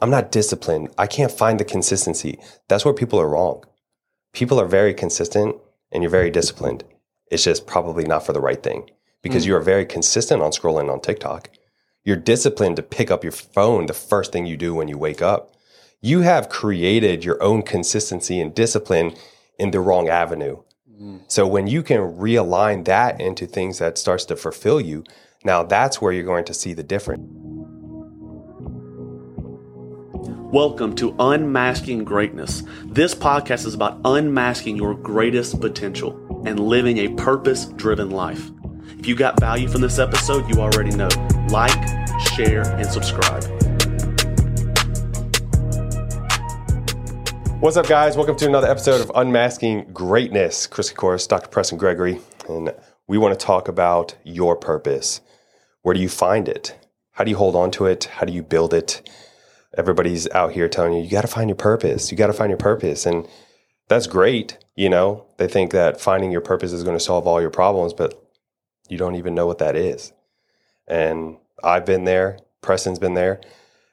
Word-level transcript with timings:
I'm 0.00 0.10
not 0.10 0.32
disciplined. 0.32 0.88
I 0.96 1.06
can't 1.06 1.32
find 1.32 1.60
the 1.60 1.64
consistency. 1.64 2.38
That's 2.68 2.84
where 2.84 2.94
people 2.94 3.20
are 3.20 3.28
wrong. 3.28 3.64
People 4.32 4.60
are 4.60 4.66
very 4.66 4.94
consistent 4.94 5.56
and 5.92 6.02
you're 6.02 6.10
very 6.10 6.30
disciplined. 6.30 6.84
It's 7.30 7.44
just 7.44 7.66
probably 7.66 8.04
not 8.04 8.24
for 8.24 8.32
the 8.32 8.40
right 8.40 8.62
thing 8.62 8.90
because 9.22 9.44
mm. 9.44 9.48
you 9.48 9.56
are 9.56 9.60
very 9.60 9.84
consistent 9.84 10.42
on 10.42 10.52
scrolling 10.52 10.90
on 10.90 11.00
TikTok. 11.00 11.50
You're 12.04 12.16
disciplined 12.16 12.76
to 12.76 12.82
pick 12.82 13.10
up 13.10 13.22
your 13.22 13.32
phone 13.32 13.86
the 13.86 13.92
first 13.92 14.32
thing 14.32 14.46
you 14.46 14.56
do 14.56 14.74
when 14.74 14.88
you 14.88 14.96
wake 14.96 15.20
up. 15.20 15.54
You 16.00 16.20
have 16.20 16.48
created 16.48 17.24
your 17.24 17.42
own 17.42 17.62
consistency 17.62 18.40
and 18.40 18.54
discipline 18.54 19.14
in 19.58 19.70
the 19.70 19.80
wrong 19.80 20.08
avenue. 20.08 20.62
Mm. 20.90 21.20
So 21.28 21.46
when 21.46 21.66
you 21.66 21.82
can 21.82 21.98
realign 21.98 22.86
that 22.86 23.20
into 23.20 23.46
things 23.46 23.78
that 23.78 23.98
starts 23.98 24.24
to 24.26 24.36
fulfill 24.36 24.80
you, 24.80 25.04
now 25.44 25.62
that's 25.62 26.00
where 26.00 26.12
you're 26.12 26.24
going 26.24 26.46
to 26.46 26.54
see 26.54 26.72
the 26.72 26.82
difference. 26.82 27.28
Welcome 30.52 30.96
to 30.96 31.14
Unmasking 31.20 32.02
Greatness. 32.02 32.64
This 32.84 33.14
podcast 33.14 33.66
is 33.66 33.74
about 33.74 34.00
unmasking 34.04 34.76
your 34.76 34.94
greatest 34.94 35.60
potential 35.60 36.42
and 36.44 36.58
living 36.58 36.98
a 36.98 37.08
purpose 37.10 37.66
driven 37.66 38.10
life. 38.10 38.50
If 38.98 39.06
you 39.06 39.14
got 39.14 39.38
value 39.38 39.68
from 39.68 39.80
this 39.80 40.00
episode, 40.00 40.52
you 40.52 40.60
already 40.60 40.90
know. 40.90 41.08
Like, 41.50 41.70
share, 42.34 42.62
and 42.62 42.84
subscribe. 42.84 43.44
What's 47.60 47.76
up, 47.76 47.86
guys? 47.86 48.16
Welcome 48.16 48.34
to 48.38 48.46
another 48.46 48.68
episode 48.68 49.00
of 49.00 49.12
Unmasking 49.14 49.92
Greatness. 49.92 50.66
Chris 50.66 50.92
Kokoris, 50.92 51.28
Dr. 51.28 51.46
Preston 51.46 51.78
Gregory, 51.78 52.18
and 52.48 52.74
we 53.06 53.18
want 53.18 53.38
to 53.38 53.46
talk 53.46 53.68
about 53.68 54.16
your 54.24 54.56
purpose. 54.56 55.20
Where 55.82 55.94
do 55.94 56.00
you 56.00 56.08
find 56.08 56.48
it? 56.48 56.76
How 57.12 57.22
do 57.22 57.30
you 57.30 57.36
hold 57.36 57.54
on 57.54 57.70
to 57.70 57.86
it? 57.86 58.06
How 58.06 58.26
do 58.26 58.32
you 58.32 58.42
build 58.42 58.74
it? 58.74 59.08
Everybody's 59.76 60.28
out 60.30 60.52
here 60.52 60.68
telling 60.68 60.92
you 60.92 61.02
you 61.02 61.10
got 61.10 61.22
to 61.22 61.28
find 61.28 61.48
your 61.48 61.56
purpose. 61.56 62.10
You 62.10 62.16
got 62.16 62.28
to 62.28 62.32
find 62.32 62.50
your 62.50 62.58
purpose. 62.58 63.06
And 63.06 63.26
that's 63.88 64.06
great 64.06 64.58
you 64.80 64.88
know? 64.88 65.26
They 65.36 65.46
think 65.46 65.72
that 65.72 66.00
finding 66.00 66.32
your 66.32 66.40
purpose 66.40 66.72
is 66.72 66.84
going 66.84 66.96
to 66.96 67.04
solve 67.04 67.26
all 67.26 67.40
your 67.40 67.50
problems 67.50 67.92
but 67.92 68.14
you 68.88 68.96
don't 68.96 69.16
even 69.16 69.34
know 69.34 69.46
what 69.46 69.58
that 69.58 69.76
is. 69.76 70.12
And 70.88 71.36
i've 71.62 71.84
been 71.84 72.04
there 72.04 72.38
preston's 72.62 72.98
been 72.98 73.14
there 73.14 73.40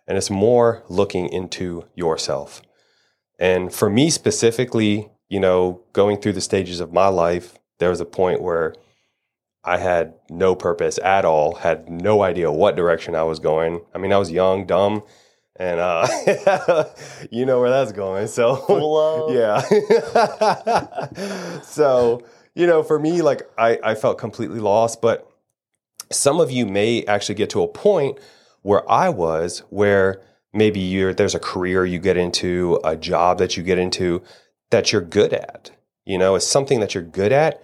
and 0.08 0.18
it's 0.18 0.30
more 0.30 0.84
looking 0.88 1.28
into 1.28 1.86
yourself. 1.94 2.62
And 3.38 3.74
for 3.74 3.90
me 3.90 4.10
specifically 4.10 5.10
you 5.28 5.42
know 5.42 5.82
going 5.92 6.22
through 6.22 6.34
the 6.34 6.42
stages 6.42 6.80
of 6.80 6.94
my 6.94 7.10
life 7.10 7.60
there 7.80 7.90
was 7.90 8.00
a 8.00 8.06
point 8.06 8.42
where 8.42 8.74
I 9.66 9.78
had 9.80 10.14
no 10.30 10.56
purpose 10.56 10.98
at 11.04 11.26
all, 11.26 11.56
had 11.56 11.90
no 11.90 12.24
idea 12.24 12.50
what 12.50 12.78
direction 12.78 13.16
I 13.16 13.24
was 13.24 13.40
going. 13.40 13.82
I 13.94 13.98
mean, 13.98 14.14
I 14.14 14.18
was 14.18 14.32
young, 14.32 14.66
dumb, 14.66 15.04
and 15.60 15.80
uh, 15.80 16.86
you 17.32 17.46
know 17.46 17.60
where 17.60 17.70
that's 17.70 17.92
going. 17.92 18.28
So 18.28 19.30
yeah. 19.32 19.62
so 21.62 22.24
you 22.56 22.68
know, 22.68 22.84
for 22.84 23.00
me, 23.00 23.22
like 23.22 23.44
I, 23.58 23.80
I 23.84 23.96
felt 23.96 24.18
completely 24.18 24.60
lost. 24.60 25.02
But 25.02 25.30
some 26.12 26.40
of 26.40 26.52
you 26.52 26.66
may 26.66 27.04
actually 27.06 27.36
get 27.36 27.50
to 27.52 27.64
a 27.64 27.68
point 27.68 28.20
where 28.62 28.90
I 28.90 29.10
was, 29.10 29.60
where 29.70 30.22
maybe 30.54 30.80
you're 30.80 31.14
there's 31.14 31.36
a 31.36 31.40
career 31.40 31.86
you 31.86 32.00
get 32.00 32.18
into, 32.18 32.80
a 32.84 32.96
job 32.96 33.40
that 33.40 33.58
you 33.58 33.64
get 33.64 33.78
into 33.78 34.24
that 34.70 34.92
you're 34.92 35.02
good 35.02 35.34
at. 35.34 35.72
You 36.06 36.18
know, 36.18 36.36
it's 36.36 36.48
something 36.48 36.80
that 36.80 36.94
you're 36.94 37.04
good 37.04 37.32
at, 37.32 37.62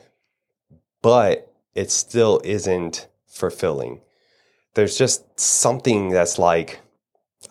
but 1.01 1.53
it 1.75 1.91
still 1.91 2.41
isn't 2.43 3.07
fulfilling. 3.27 4.01
There's 4.75 4.97
just 4.97 5.39
something 5.39 6.09
that's 6.09 6.39
like 6.39 6.81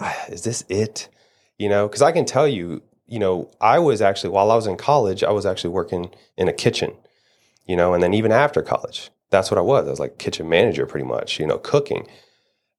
is 0.29 0.43
this 0.43 0.65
it? 0.69 1.09
You 1.59 1.69
know, 1.69 1.87
because 1.87 2.03
I 2.03 2.13
can 2.13 2.25
tell 2.25 2.49
you, 2.49 2.83
you 3.07 3.19
know, 3.19 3.51
I 3.61 3.79
was 3.79 4.01
actually, 4.01 4.31
while 4.31 4.51
I 4.51 4.57
was 4.57 4.67
in 4.67 4.77
college, 4.77 5.23
I 5.23 5.31
was 5.31 5.47
actually 5.47 5.71
working 5.71 6.11
in 6.37 6.49
a 6.49 6.53
kitchen, 6.53 6.95
you 7.67 7.77
know, 7.77 7.95
and 7.95 8.03
then 8.03 8.15
even 8.15 8.33
after 8.33 8.63
college, 8.63 9.11
that's 9.31 9.51
what 9.51 9.59
I 9.59 9.63
was. 9.63 9.87
I 9.87 9.91
was 9.91 10.01
like 10.01 10.19
kitchen 10.19 10.49
manager 10.49 10.87
pretty 10.87 11.07
much, 11.07 11.39
you 11.39 11.47
know, 11.47 11.59
cooking. 11.59 12.07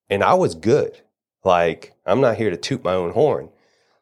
And 0.09 0.23
I 0.23 0.33
was 0.33 0.55
good. 0.55 1.01
Like, 1.43 1.93
I'm 2.05 2.21
not 2.21 2.37
here 2.37 2.49
to 2.49 2.57
toot 2.57 2.83
my 2.83 2.93
own 2.93 3.11
horn, 3.11 3.49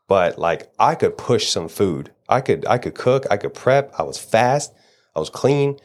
but 0.07 0.37
like 0.37 0.71
I 0.79 0.95
could 0.95 1.17
push 1.17 1.47
some 1.47 1.67
food. 1.67 2.11
I 2.27 2.41
could 2.41 2.65
I 2.65 2.77
could 2.77 2.95
cook, 2.95 3.25
I 3.29 3.37
could 3.37 3.53
prep, 3.53 3.93
I 3.97 4.03
was 4.03 4.17
fast, 4.17 4.73
I 5.15 5.19
was 5.19 5.29
clean. 5.29 5.77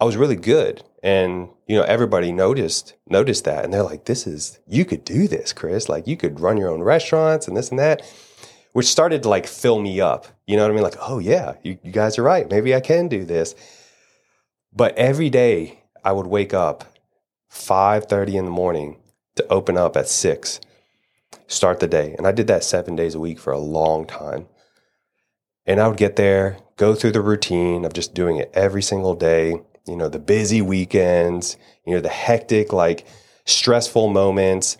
I 0.00 0.04
was 0.04 0.16
really 0.16 0.36
good. 0.36 0.82
And 1.02 1.48
you 1.66 1.76
know 1.76 1.84
everybody 1.84 2.32
noticed 2.32 2.94
noticed 3.08 3.44
that. 3.44 3.64
And 3.64 3.72
they're 3.72 3.82
like 3.82 4.06
this 4.06 4.26
is 4.26 4.58
you 4.66 4.84
could 4.84 5.04
do 5.04 5.28
this 5.28 5.52
chris. 5.52 5.88
Like 5.88 6.06
you 6.06 6.16
could 6.16 6.40
run 6.40 6.56
your 6.56 6.70
own 6.70 6.82
restaurants 6.82 7.46
and 7.46 7.56
this 7.56 7.70
and 7.70 7.78
that 7.78 8.02
which 8.72 8.86
started 8.86 9.22
to 9.22 9.28
like 9.28 9.46
fill 9.46 9.80
me 9.80 10.00
up. 10.00 10.26
You 10.46 10.56
know 10.56 10.62
what 10.62 10.70
i 10.70 10.74
mean? 10.74 10.82
Like 10.82 10.96
oh 11.00 11.18
yeah 11.18 11.54
you, 11.62 11.78
you 11.82 11.92
guys 11.92 12.18
are 12.18 12.22
right. 12.22 12.50
Maybe 12.50 12.74
i 12.74 12.80
can 12.80 13.08
do 13.08 13.24
this. 13.24 13.54
But 14.72 14.96
every 14.96 15.30
day 15.30 15.80
i 16.04 16.12
would 16.12 16.26
wake 16.26 16.54
up 16.54 16.84
5.30 17.52 18.34
in 18.34 18.44
the 18.44 18.50
morning 18.50 18.98
to 19.36 19.46
open 19.48 19.76
up 19.76 19.96
at 19.96 20.08
6 20.08 20.60
start 21.46 21.80
the 21.80 21.88
day. 21.88 22.14
And 22.18 22.26
i 22.26 22.32
did 22.32 22.46
that 22.48 22.64
seven 22.64 22.96
days 22.96 23.14
a 23.14 23.20
week 23.20 23.38
for 23.38 23.52
a 23.52 23.58
long 23.58 24.06
time. 24.06 24.46
And 25.66 25.80
i 25.80 25.88
would 25.88 25.96
get 25.96 26.16
there 26.16 26.58
go 26.76 26.94
through 26.94 27.12
the 27.12 27.20
routine 27.20 27.84
of 27.84 27.92
just 27.92 28.14
doing 28.14 28.36
it 28.36 28.50
every 28.54 28.82
single 28.82 29.14
day 29.14 29.60
you 29.88 29.96
know, 29.96 30.08
the 30.08 30.18
busy 30.18 30.62
weekends, 30.62 31.56
you 31.86 31.94
know, 31.94 32.00
the 32.00 32.08
hectic, 32.08 32.72
like 32.72 33.06
stressful 33.44 34.08
moments. 34.08 34.76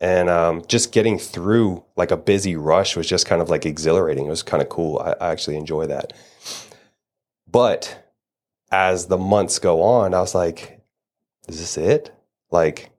And 0.00 0.30
um, 0.30 0.62
just 0.66 0.92
getting 0.92 1.18
through 1.18 1.84
like 1.96 2.10
a 2.10 2.16
busy 2.16 2.56
rush 2.56 2.96
was 2.96 3.06
just 3.06 3.26
kind 3.26 3.42
of 3.42 3.50
like 3.50 3.66
exhilarating. 3.66 4.26
It 4.26 4.30
was 4.30 4.42
kind 4.42 4.62
of 4.62 4.68
cool. 4.68 4.98
I, 4.98 5.14
I 5.20 5.30
actually 5.30 5.56
enjoy 5.56 5.86
that. 5.86 6.14
But 7.46 8.12
as 8.70 9.06
the 9.06 9.18
months 9.18 9.58
go 9.58 9.82
on, 9.82 10.14
I 10.14 10.20
was 10.20 10.34
like, 10.34 10.80
is 11.48 11.58
this 11.58 11.76
it? 11.76 12.12
Like, 12.50 12.90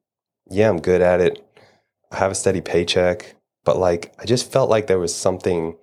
yeah, 0.49 0.69
I'm 0.69 0.81
good 0.81 1.01
at 1.01 1.21
it. 1.21 1.43
I 2.11 2.17
have 2.17 2.31
a 2.31 2.35
steady 2.35 2.61
paycheck, 2.61 3.35
but 3.63 3.77
like, 3.77 4.13
I 4.19 4.25
just 4.25 4.51
felt 4.51 4.69
like 4.69 4.87
there 4.87 4.99
was 4.99 5.15
something 5.15 5.77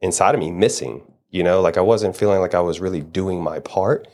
inside 0.00 0.34
of 0.34 0.40
me 0.40 0.50
missing, 0.50 1.02
you 1.30 1.42
know, 1.42 1.60
like 1.62 1.78
I 1.78 1.80
wasn't 1.80 2.16
feeling 2.16 2.40
like 2.40 2.54
I 2.54 2.60
was 2.60 2.78
really 2.78 3.00
doing 3.00 3.42
my 3.42 3.60
part. 3.60 4.06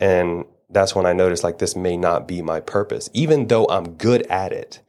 And 0.00 0.46
that's 0.70 0.94
when 0.94 1.06
I 1.06 1.12
noticed 1.12 1.44
like 1.44 1.58
this 1.58 1.76
may 1.76 1.96
not 1.96 2.26
be 2.26 2.40
my 2.40 2.60
purpose, 2.60 3.10
even 3.12 3.48
though 3.48 3.66
I'm 3.68 3.94
good 3.94 4.22
at 4.28 4.52
it. 4.52 4.80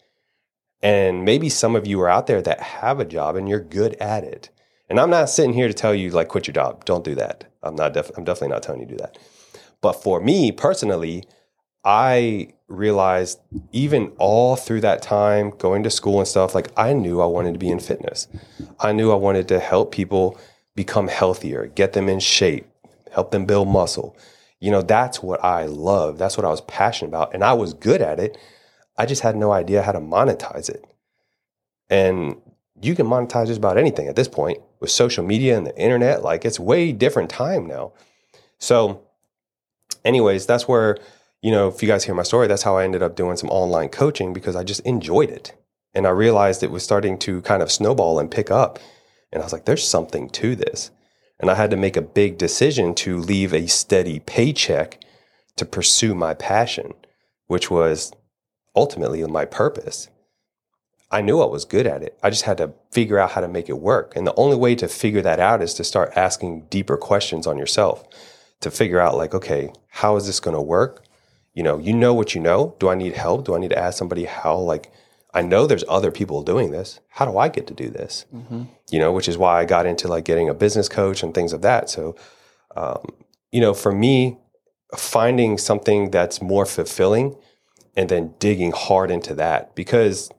And 0.81 1.25
maybe 1.25 1.49
some 1.49 1.75
of 1.75 1.85
you 1.85 1.99
are 2.01 2.09
out 2.09 2.27
there 2.27 2.41
that 2.41 2.61
have 2.61 2.99
a 2.99 3.05
job 3.05 3.35
and 3.35 3.47
you're 3.47 3.59
good 3.59 3.95
at 3.95 4.23
it. 4.23 4.49
And 4.89 4.99
I'm 4.99 5.09
not 5.09 5.29
sitting 5.29 5.53
here 5.53 5.67
to 5.67 5.73
tell 5.73 5.93
you 5.93 6.09
like 6.09 6.29
quit 6.29 6.47
your 6.47 6.53
job. 6.53 6.85
Don't 6.85 7.03
do 7.03 7.15
that. 7.15 7.51
I'm 7.61 7.75
not 7.75 7.93
def- 7.93 8.11
I'm 8.17 8.23
definitely 8.23 8.49
not 8.49 8.63
telling 8.63 8.81
you 8.81 8.87
to 8.87 8.93
do 8.93 8.97
that. 8.97 9.17
But 9.81 9.93
for 9.93 10.19
me 10.19 10.51
personally, 10.51 11.23
I 11.83 12.53
realized 12.67 13.39
even 13.71 14.11
all 14.17 14.55
through 14.55 14.81
that 14.81 15.01
time 15.01 15.51
going 15.51 15.83
to 15.83 15.89
school 15.89 16.19
and 16.19 16.27
stuff 16.27 16.55
like 16.55 16.69
I 16.77 16.93
knew 16.93 17.21
I 17.21 17.25
wanted 17.25 17.53
to 17.53 17.59
be 17.59 17.69
in 17.69 17.79
fitness. 17.79 18.27
I 18.79 18.91
knew 18.91 19.11
I 19.11 19.15
wanted 19.15 19.47
to 19.49 19.59
help 19.59 19.91
people 19.91 20.39
become 20.75 21.07
healthier, 21.07 21.67
get 21.67 21.93
them 21.93 22.07
in 22.07 22.19
shape, 22.19 22.67
help 23.11 23.31
them 23.31 23.45
build 23.45 23.67
muscle 23.67 24.15
you 24.61 24.69
know, 24.69 24.83
that's 24.83 25.21
what 25.21 25.43
I 25.43 25.65
love. 25.65 26.19
That's 26.19 26.37
what 26.37 26.45
I 26.45 26.49
was 26.49 26.61
passionate 26.61 27.09
about. 27.09 27.33
And 27.33 27.43
I 27.43 27.53
was 27.53 27.73
good 27.73 28.01
at 28.01 28.19
it. 28.19 28.37
I 28.95 29.07
just 29.07 29.23
had 29.23 29.35
no 29.35 29.51
idea 29.51 29.81
how 29.81 29.91
to 29.91 29.99
monetize 29.99 30.69
it. 30.69 30.85
And 31.89 32.39
you 32.79 32.95
can 32.95 33.07
monetize 33.07 33.47
just 33.47 33.57
about 33.57 33.79
anything 33.79 34.07
at 34.07 34.15
this 34.15 34.27
point 34.27 34.59
with 34.79 34.91
social 34.91 35.25
media 35.25 35.57
and 35.57 35.65
the 35.65 35.77
internet. 35.77 36.21
Like 36.21 36.45
it's 36.45 36.59
way 36.59 36.91
different 36.91 37.31
time 37.31 37.65
now. 37.65 37.93
So, 38.59 39.01
anyways, 40.05 40.45
that's 40.45 40.67
where, 40.67 40.99
you 41.41 41.49
know, 41.49 41.67
if 41.67 41.81
you 41.81 41.87
guys 41.87 42.03
hear 42.03 42.13
my 42.13 42.23
story, 42.23 42.45
that's 42.47 42.63
how 42.63 42.77
I 42.77 42.83
ended 42.83 43.01
up 43.01 43.15
doing 43.15 43.37
some 43.37 43.49
online 43.49 43.89
coaching 43.89 44.31
because 44.31 44.55
I 44.55 44.63
just 44.63 44.81
enjoyed 44.81 45.31
it. 45.31 45.53
And 45.95 46.05
I 46.05 46.11
realized 46.11 46.61
it 46.61 46.71
was 46.71 46.83
starting 46.83 47.17
to 47.19 47.41
kind 47.41 47.63
of 47.63 47.71
snowball 47.71 48.19
and 48.19 48.29
pick 48.29 48.51
up. 48.51 48.77
And 49.33 49.41
I 49.41 49.45
was 49.45 49.53
like, 49.53 49.65
there's 49.65 49.87
something 49.87 50.29
to 50.29 50.55
this. 50.55 50.91
And 51.41 51.49
I 51.49 51.55
had 51.55 51.71
to 51.71 51.77
make 51.77 51.97
a 51.97 52.01
big 52.01 52.37
decision 52.37 52.93
to 52.95 53.17
leave 53.17 53.53
a 53.53 53.67
steady 53.67 54.19
paycheck 54.19 55.03
to 55.57 55.65
pursue 55.65 56.13
my 56.13 56.35
passion, 56.35 56.93
which 57.47 57.71
was 57.71 58.13
ultimately 58.75 59.23
my 59.25 59.45
purpose. 59.45 60.07
I 61.09 61.21
knew 61.21 61.41
I 61.41 61.47
was 61.47 61.65
good 61.65 61.87
at 61.87 62.03
it. 62.03 62.17
I 62.23 62.29
just 62.29 62.43
had 62.43 62.57
to 62.59 62.73
figure 62.91 63.19
out 63.19 63.31
how 63.31 63.41
to 63.41 63.47
make 63.47 63.67
it 63.67 63.79
work. 63.79 64.15
And 64.15 64.25
the 64.25 64.35
only 64.35 64.55
way 64.55 64.75
to 64.75 64.87
figure 64.87 65.21
that 65.23 65.39
out 65.39 65.61
is 65.61 65.73
to 65.73 65.83
start 65.83 66.13
asking 66.15 66.67
deeper 66.69 66.95
questions 66.95 67.47
on 67.47 67.57
yourself 67.57 68.07
to 68.61 68.71
figure 68.71 68.99
out, 68.99 69.17
like, 69.17 69.33
okay, 69.33 69.73
how 69.89 70.15
is 70.15 70.27
this 70.27 70.39
going 70.39 70.55
to 70.55 70.61
work? 70.61 71.03
You 71.53 71.63
know, 71.63 71.79
you 71.79 71.93
know 71.93 72.13
what 72.13 72.33
you 72.33 72.39
know. 72.39 72.75
Do 72.79 72.87
I 72.87 72.95
need 72.95 73.13
help? 73.13 73.45
Do 73.45 73.55
I 73.55 73.59
need 73.59 73.71
to 73.71 73.77
ask 73.77 73.97
somebody 73.97 74.25
how, 74.25 74.57
like, 74.57 74.91
I 75.33 75.41
know 75.41 75.65
there's 75.65 75.85
other 75.87 76.11
people 76.11 76.43
doing 76.43 76.71
this. 76.71 76.99
How 77.09 77.25
do 77.25 77.37
I 77.37 77.47
get 77.47 77.67
to 77.67 77.73
do 77.73 77.89
this? 77.89 78.25
Mm-hmm. 78.33 78.63
You 78.89 78.99
know, 78.99 79.11
which 79.11 79.29
is 79.29 79.37
why 79.37 79.59
I 79.59 79.65
got 79.65 79.85
into 79.85 80.07
like 80.07 80.25
getting 80.25 80.49
a 80.49 80.53
business 80.53 80.89
coach 80.89 81.23
and 81.23 81.33
things 81.33 81.53
of 81.53 81.61
that. 81.61 81.89
So, 81.89 82.15
um, 82.75 83.05
you 83.51 83.61
know, 83.61 83.73
for 83.73 83.91
me, 83.91 84.37
finding 84.97 85.57
something 85.57 86.11
that's 86.11 86.41
more 86.41 86.65
fulfilling 86.65 87.35
and 87.95 88.09
then 88.09 88.33
digging 88.39 88.71
hard 88.71 89.09
into 89.11 89.33
that 89.35 89.73
because 89.75 90.29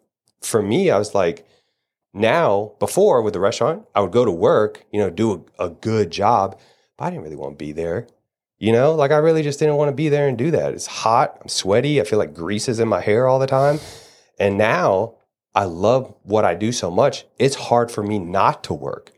for 0.42 0.62
me, 0.62 0.90
I 0.90 0.98
was 0.98 1.14
like, 1.14 1.46
Now, 2.12 2.72
before 2.78 3.22
with 3.22 3.32
the 3.32 3.40
restaurant, 3.40 3.86
I 3.94 4.00
would 4.00 4.12
go 4.12 4.24
to 4.26 4.30
work, 4.30 4.84
you 4.92 5.00
know, 5.00 5.08
do 5.08 5.46
a, 5.58 5.64
a 5.64 5.70
good 5.70 6.10
job, 6.10 6.58
but 6.98 7.04
I 7.06 7.10
didn't 7.10 7.24
really 7.24 7.36
want 7.36 7.58
to 7.58 7.64
be 7.64 7.72
there. 7.72 8.06
You 8.58 8.72
know, 8.72 8.94
like 8.94 9.10
I 9.10 9.16
really 9.16 9.42
just 9.42 9.58
didn't 9.58 9.76
want 9.76 9.88
to 9.88 9.94
be 9.94 10.08
there 10.08 10.28
and 10.28 10.36
do 10.38 10.50
that. 10.52 10.72
It's 10.74 10.86
hot, 10.86 11.38
I'm 11.40 11.48
sweaty, 11.48 12.00
I 12.00 12.04
feel 12.04 12.18
like 12.18 12.34
grease 12.34 12.68
is 12.68 12.78
in 12.78 12.88
my 12.88 13.00
hair 13.00 13.26
all 13.26 13.38
the 13.38 13.46
time. 13.46 13.80
And 14.42 14.58
now 14.58 15.14
I 15.54 15.64
love 15.64 16.14
what 16.22 16.44
I 16.44 16.54
do 16.54 16.72
so 16.72 16.90
much, 16.90 17.24
it's 17.38 17.54
hard 17.54 17.90
for 17.90 18.02
me 18.02 18.18
not 18.18 18.64
to 18.64 18.74
work. 18.74 19.12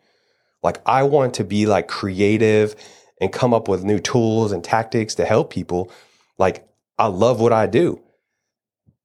Like 0.62 0.80
I 0.86 1.02
want 1.02 1.34
to 1.34 1.44
be 1.44 1.66
like 1.66 1.88
creative 1.88 2.76
and 3.20 3.32
come 3.32 3.54
up 3.54 3.68
with 3.68 3.84
new 3.84 3.98
tools 3.98 4.52
and 4.52 4.62
tactics 4.62 5.14
to 5.16 5.24
help 5.24 5.50
people. 5.50 5.90
Like 6.38 6.68
I 6.98 7.06
love 7.06 7.40
what 7.40 7.52
I 7.52 7.66
do 7.66 8.04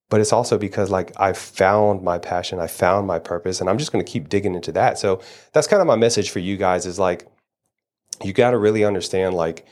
but 0.10 0.20
it's 0.20 0.34
also 0.34 0.58
because 0.58 0.90
like 0.90 1.12
I 1.18 1.34
found 1.34 2.02
my 2.02 2.18
passion, 2.18 2.60
I 2.60 2.68
found 2.68 3.08
my 3.08 3.20
purpose, 3.20 3.62
and 3.62 3.70
I'm 3.70 3.78
just 3.78 3.92
going 3.92 4.04
to 4.04 4.12
keep 4.12 4.28
digging 4.28 4.56
into 4.56 4.72
that. 4.74 4.98
So 4.98 5.22
that's 5.54 5.68
kind 5.68 5.82
of 5.82 5.88
my 5.88 5.96
message 5.96 6.32
for 6.32 6.40
you 6.40 6.58
guys 6.58 6.86
is 6.86 7.00
like 7.00 7.28
you 8.24 8.34
got 8.34 8.52
to 8.52 8.58
really 8.58 8.84
understand 8.84 9.36
like 9.36 9.66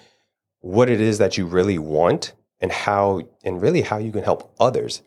what 0.59 0.89
it 0.89 1.01
is 1.01 1.17
that 1.17 1.37
you 1.37 1.45
really 1.45 1.79
want 1.79 2.33
and 2.59 2.71
how 2.71 3.21
and 3.43 3.61
really 3.61 3.81
how 3.81 3.97
you 3.97 4.11
can 4.11 4.23
help 4.23 4.53
others. 4.59 5.01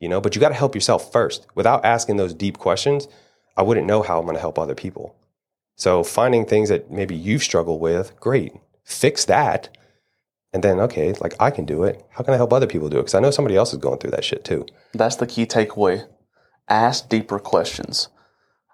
You 0.00 0.08
know, 0.08 0.20
but 0.20 0.34
you 0.34 0.40
got 0.40 0.48
to 0.48 0.54
help 0.54 0.74
yourself 0.74 1.12
first. 1.12 1.46
Without 1.54 1.84
asking 1.84 2.16
those 2.16 2.34
deep 2.34 2.58
questions, 2.58 3.08
I 3.56 3.62
wouldn't 3.62 3.86
know 3.86 4.02
how 4.02 4.18
I'm 4.18 4.24
going 4.24 4.36
to 4.36 4.40
help 4.40 4.58
other 4.58 4.74
people. 4.74 5.16
So 5.76 6.04
finding 6.04 6.44
things 6.44 6.68
that 6.68 6.90
maybe 6.90 7.14
you've 7.14 7.42
struggled 7.42 7.80
with, 7.80 8.18
great. 8.20 8.52
Fix 8.84 9.24
that 9.26 9.76
and 10.52 10.62
then 10.62 10.78
okay 10.78 11.12
like 11.20 11.34
i 11.40 11.50
can 11.50 11.64
do 11.66 11.82
it. 11.82 12.02
How 12.10 12.22
can 12.22 12.32
i 12.32 12.36
help 12.36 12.52
other 12.52 12.66
people 12.66 12.88
do 12.88 12.98
it? 12.98 13.02
Because 13.02 13.14
i 13.14 13.20
know 13.20 13.30
somebody 13.30 13.56
else 13.56 13.72
is 13.72 13.78
going 13.78 13.98
through 13.98 14.12
that 14.12 14.24
shit 14.24 14.44
too. 14.44 14.64
That's 14.92 15.16
the 15.16 15.26
key 15.26 15.46
takeaway. 15.46 16.06
Ask 16.68 17.08
deeper 17.08 17.38
questions. 17.38 18.08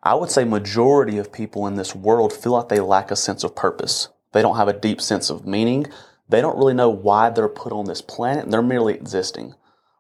I 0.03 0.15
would 0.15 0.31
say 0.31 0.45
majority 0.45 1.19
of 1.19 1.33
people 1.33 1.67
in 1.67 1.75
this 1.75 1.95
world 1.95 2.33
feel 2.33 2.53
like 2.53 2.69
they 2.69 2.81
lack 2.81 3.11
a 3.11 3.17
sense 3.17 3.45
of 3.45 3.57
purpose. 3.57 4.09
They 4.33 4.43
don't 4.43 4.57
have 4.57 4.69
a 4.69 4.79
deep 4.79 5.01
sense 5.01 5.29
of 5.31 5.47
meaning. 5.47 5.87
They 6.29 6.41
don't 6.41 6.57
really 6.57 6.75
know 6.75 6.91
why 6.91 7.31
they're 7.31 7.49
put 7.49 7.73
on 7.73 7.87
this 7.87 8.01
planet 8.01 8.45
and 8.45 8.53
they're 8.53 8.63
merely 8.63 8.95
existing 8.95 9.55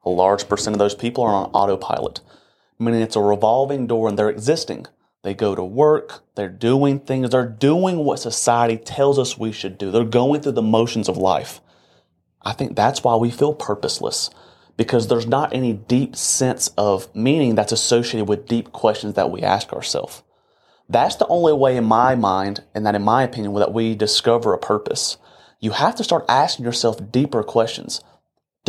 a 0.05 0.11
large 0.11 0.49
percent 0.49 0.75
of 0.75 0.79
those 0.79 0.95
people 0.95 1.25
are 1.25 1.35
on 1.35 1.51
autopilot 1.53 2.21
meaning 2.79 3.01
it's 3.01 3.17
a 3.17 3.21
revolving 3.21 3.87
door 3.87 4.09
and 4.09 4.19
they're 4.19 4.31
existing 4.31 4.87
they 5.23 5.35
go 5.35 5.55
to 5.55 5.63
work, 5.63 6.23
they're 6.35 6.49
doing 6.49 7.01
things, 7.01 7.31
they're 7.31 7.47
doing 7.47 7.99
what 7.99 8.21
society 8.21 8.79
tells 8.79 9.19
us 9.19 9.37
we 9.37 9.53
should 9.53 9.77
do. 9.77 9.91
They're 9.91 10.05
going 10.05 10.41
through 10.41 10.53
the 10.53 10.63
motions 10.63 11.09
of 11.09 11.19
life. 11.19 11.61
I 12.43 12.53
think 12.53 12.75
that's 12.75 13.05
why 13.05 13.17
we 13.17 13.31
feel 13.31 13.53
purposeless 13.53 14.31
because 14.79 15.09
there's 15.09 15.27
not 15.27 15.53
any 15.53 15.75
deep 15.75 16.17
sense 16.17 16.69
of 16.79 17.15
meaning 17.15 17.55
that's 17.55 17.73
associated 17.73 18.31
with 18.31 18.49
deep 18.49 18.73
questions 18.73 19.13
that 19.15 19.31
we 19.31 19.43
ask 19.43 19.75
ourselves. 19.75 20.23
That's 20.89 21.17
the 21.17 21.27
only 21.27 21.53
way 21.53 21.77
in 21.77 21.85
my 21.85 22.15
mind, 22.15 22.65
and 22.75 22.87
that 22.87 22.95
in 22.95 23.03
my 23.03 23.23
opinion, 23.23 23.53
that 23.57 23.75
we 23.75 23.95
discover 23.95 24.55
a 24.55 24.59
purpose. 24.59 25.19
You 25.61 25.73
have 25.73 25.97
to 25.97 26.05
start 26.05 26.25
asking 26.31 26.65
yourself 26.65 27.13
deeper 27.13 27.43
questions. 27.43 28.01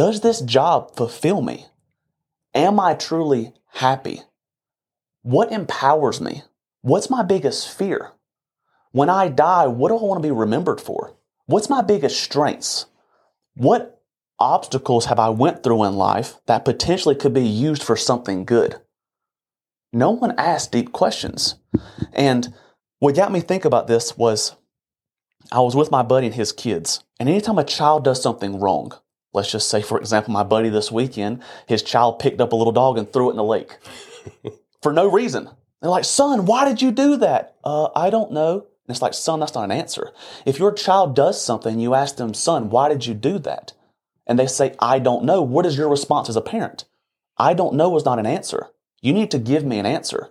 Does 0.02 0.22
this 0.22 0.42
job 0.42 0.96
fulfill 0.96 1.44
me? 1.44 1.68
Am 2.56 2.80
I 2.80 2.96
truly 2.96 3.54
happy? 3.68 4.22
What 5.22 5.52
empowers 5.52 6.20
me? 6.20 6.42
What's 6.82 7.12
my 7.12 7.22
biggest 7.22 7.70
fear? 7.70 8.10
When 8.94 9.12
I 9.12 9.28
die, 9.28 9.68
what 9.68 9.90
do 9.90 9.98
I 9.98 10.02
want 10.02 10.18
to 10.18 10.28
be 10.28 10.32
remembered 10.32 10.82
for? 10.82 11.16
What's 11.46 11.70
my 11.70 11.84
biggest 11.84 12.20
strengths? 12.20 12.88
What 13.54 14.02
obstacles 14.40 15.06
have 15.06 15.20
I 15.20 15.30
went 15.30 15.62
through 15.62 15.84
in 15.84 15.94
life 15.94 16.40
that 16.48 16.66
potentially 16.66 17.14
could 17.14 17.36
be 17.36 17.48
used 17.48 17.84
for 17.84 17.96
something 17.96 18.44
good? 18.44 18.82
No 19.94 20.10
one 20.10 20.34
asked 20.36 20.72
deep 20.72 20.94
questions. 20.94 21.58
And 22.12 22.56
what 22.98 23.14
got 23.14 23.32
me 23.32 23.40
think 23.40 23.66
about 23.66 23.86
this 23.86 24.18
was 24.18 24.56
I 25.52 25.60
was 25.60 25.76
with 25.76 25.92
my 25.92 26.02
buddy 26.02 26.26
and 26.26 26.36
his 26.36 26.52
kids. 26.52 27.04
And 27.20 27.30
anytime 27.30 27.60
a 27.60 27.64
child 27.64 28.04
does 28.04 28.20
something 28.20 28.60
wrong, 28.60 28.94
let's 29.34 29.52
just 29.52 29.70
say, 29.70 29.82
for 29.82 29.98
example, 29.98 30.34
my 30.34 30.44
buddy 30.44 30.70
this 30.70 30.92
weekend, 30.92 31.42
his 31.68 31.84
child 31.84 32.20
picked 32.20 32.42
up 32.42 32.52
a 32.52 32.56
little 32.56 32.74
dog 32.74 32.98
and 32.98 33.12
threw 33.12 33.30
it 33.30 33.32
in 33.32 33.38
the 33.38 33.44
lake 33.44 33.78
for 34.82 34.92
no 34.92 35.10
reason. 35.10 35.50
They're 35.82 35.90
like, 35.90 36.06
son, 36.06 36.46
why 36.46 36.66
did 36.66 36.82
you 36.82 36.92
do 36.92 37.18
that? 37.18 37.56
Uh, 37.64 37.90
I 37.96 38.10
don't 38.10 38.32
know. 38.32 38.54
And 38.54 38.96
it's 38.96 39.02
like, 39.02 39.14
son, 39.14 39.40
that's 39.40 39.56
not 39.56 39.64
an 39.64 39.72
answer. 39.72 40.12
If 40.46 40.60
your 40.60 40.72
child 40.72 41.16
does 41.16 41.44
something, 41.44 41.80
you 41.80 41.94
ask 41.94 42.18
them, 42.18 42.34
son, 42.34 42.70
why 42.70 42.90
did 42.90 43.06
you 43.06 43.14
do 43.14 43.40
that? 43.40 43.74
And 44.28 44.38
they 44.38 44.48
say, 44.48 44.76
I 44.80 45.00
don't 45.00 45.26
know. 45.26 45.42
What 45.42 45.66
is 45.66 45.78
your 45.78 45.90
response 45.90 46.30
as 46.30 46.36
a 46.36 46.42
parent? 46.42 46.86
I 47.38 47.54
don't 47.54 47.76
know 47.76 47.96
is 47.96 48.06
not 48.06 48.20
an 48.20 48.26
answer. 48.26 48.68
You 49.02 49.14
need 49.14 49.32
to 49.32 49.40
give 49.40 49.66
me 49.66 49.80
an 49.80 49.86
answer. 49.86 50.30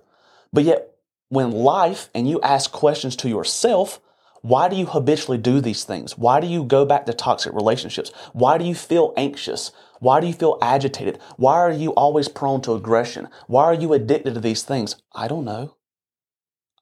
But 0.53 0.65
yet, 0.65 0.91
when 1.29 1.51
life 1.51 2.09
and 2.15 2.29
you 2.29 2.41
ask 2.43 2.71
questions 2.71 3.17
to 3.17 3.29
yourself, 3.29 4.01
why 4.43 4.69
do 4.69 4.77
you 4.77 4.87
habitually 4.87 5.39
do 5.39 5.61
these 5.61 5.85
things? 5.85 6.17
Why 6.17 6.41
do 6.41 6.47
you 6.47 6.65
go 6.65 6.85
back 6.85 7.07
to 7.07 7.13
toxic 7.13 7.53
relationships? 7.53 8.11
Why 8.33 8.57
do 8.57 8.65
you 8.65 8.75
feel 8.75 9.13
anxious? 9.17 9.73
Why 9.99 10.21
do 10.21 10.27
you 10.27 10.33
feel 10.33 10.57
agitated? 10.63 11.19
Why 11.37 11.55
are 11.55 11.73
you 11.73 11.91
always 11.91 12.29
prone 12.29 12.63
to 12.63 12.73
aggression? 12.73 13.29
Why 13.47 13.65
are 13.65 13.75
you 13.75 13.93
addicted 13.93 14.35
to 14.35 14.41
these 14.41 14.63
things? 14.63 14.97
I 15.13 15.29
don't 15.29 15.45
know. 15.45 15.77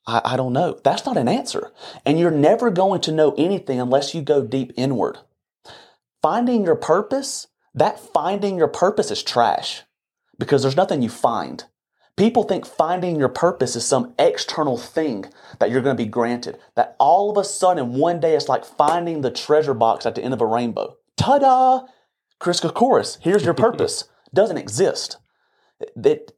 I, 0.07 0.21
I 0.25 0.37
don't 0.37 0.53
know. 0.53 0.79
That's 0.85 1.05
not 1.05 1.17
an 1.17 1.29
answer. 1.29 1.73
And 2.07 2.19
you're 2.19 2.31
never 2.31 2.71
going 2.71 3.01
to 3.03 3.13
know 3.13 3.35
anything 3.37 3.81
unless 3.81 4.15
you 4.15 4.23
go 4.23 4.45
deep 4.45 4.73
inward. 4.77 5.19
Finding 6.23 6.65
your 6.65 6.77
purpose, 6.77 7.49
that 7.75 7.99
finding 7.99 8.57
your 8.57 8.69
purpose 8.69 9.11
is 9.11 9.23
trash 9.23 9.83
because 10.39 10.63
there's 10.63 10.77
nothing 10.77 11.03
you 11.03 11.09
find. 11.09 11.65
People 12.19 12.43
think 12.43 12.67
finding 12.67 13.17
your 13.17 13.29
purpose 13.29 13.77
is 13.77 13.87
some 13.87 14.13
external 14.19 14.77
thing 14.77 15.27
that 15.61 15.71
you're 15.71 15.83
going 15.83 15.97
to 15.97 16.03
be 16.03 16.11
granted. 16.11 16.59
That 16.75 16.97
all 16.99 17.31
of 17.31 17.37
a 17.37 17.45
sudden, 17.45 17.95
one 17.95 18.19
day, 18.19 18.35
it's 18.35 18.49
like 18.49 18.65
finding 18.65 19.21
the 19.21 19.31
treasure 19.31 19.73
box 19.73 20.05
at 20.05 20.17
the 20.17 20.23
end 20.25 20.35
of 20.35 20.41
a 20.41 20.47
rainbow. 20.47 20.97
Ta 21.17 21.39
da! 21.39 21.87
Chris 22.41 22.61
Koukouris, 22.61 23.19
here's 23.21 23.45
your 23.45 23.55
purpose. 23.67 24.09
Doesn't 24.35 24.59
exist. 24.59 25.19
It, 25.81 26.33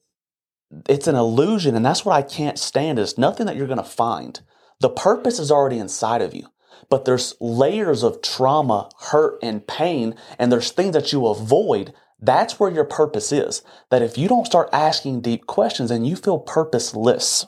it's 0.86 1.06
an 1.06 1.16
illusion, 1.16 1.74
and 1.74 1.84
that's 1.84 2.04
what 2.04 2.14
I 2.14 2.22
can't 2.22 2.58
stand. 2.58 2.98
is 2.98 3.16
nothing 3.16 3.46
that 3.46 3.56
you're 3.56 3.66
going 3.66 3.78
to 3.78 3.82
find. 3.84 4.38
The 4.80 4.90
purpose 4.90 5.38
is 5.38 5.50
already 5.50 5.78
inside 5.78 6.20
of 6.20 6.34
you, 6.34 6.48
but 6.90 7.06
there's 7.06 7.34
layers 7.40 8.02
of 8.02 8.20
trauma, 8.20 8.90
hurt, 8.98 9.38
and 9.42 9.66
pain, 9.66 10.14
and 10.38 10.52
there's 10.52 10.72
things 10.72 10.92
that 10.92 11.10
you 11.10 11.26
avoid. 11.26 11.94
That's 12.20 12.60
where 12.60 12.70
your 12.70 12.84
purpose 12.84 13.32
is. 13.32 13.62
That 13.90 14.02
if 14.02 14.18
you 14.18 14.28
don't 14.28 14.46
start 14.46 14.68
asking 14.72 15.22
deep 15.22 15.46
questions, 15.46 15.90
and 15.90 16.06
you 16.06 16.16
feel 16.16 16.38
purposeless. 16.38 17.46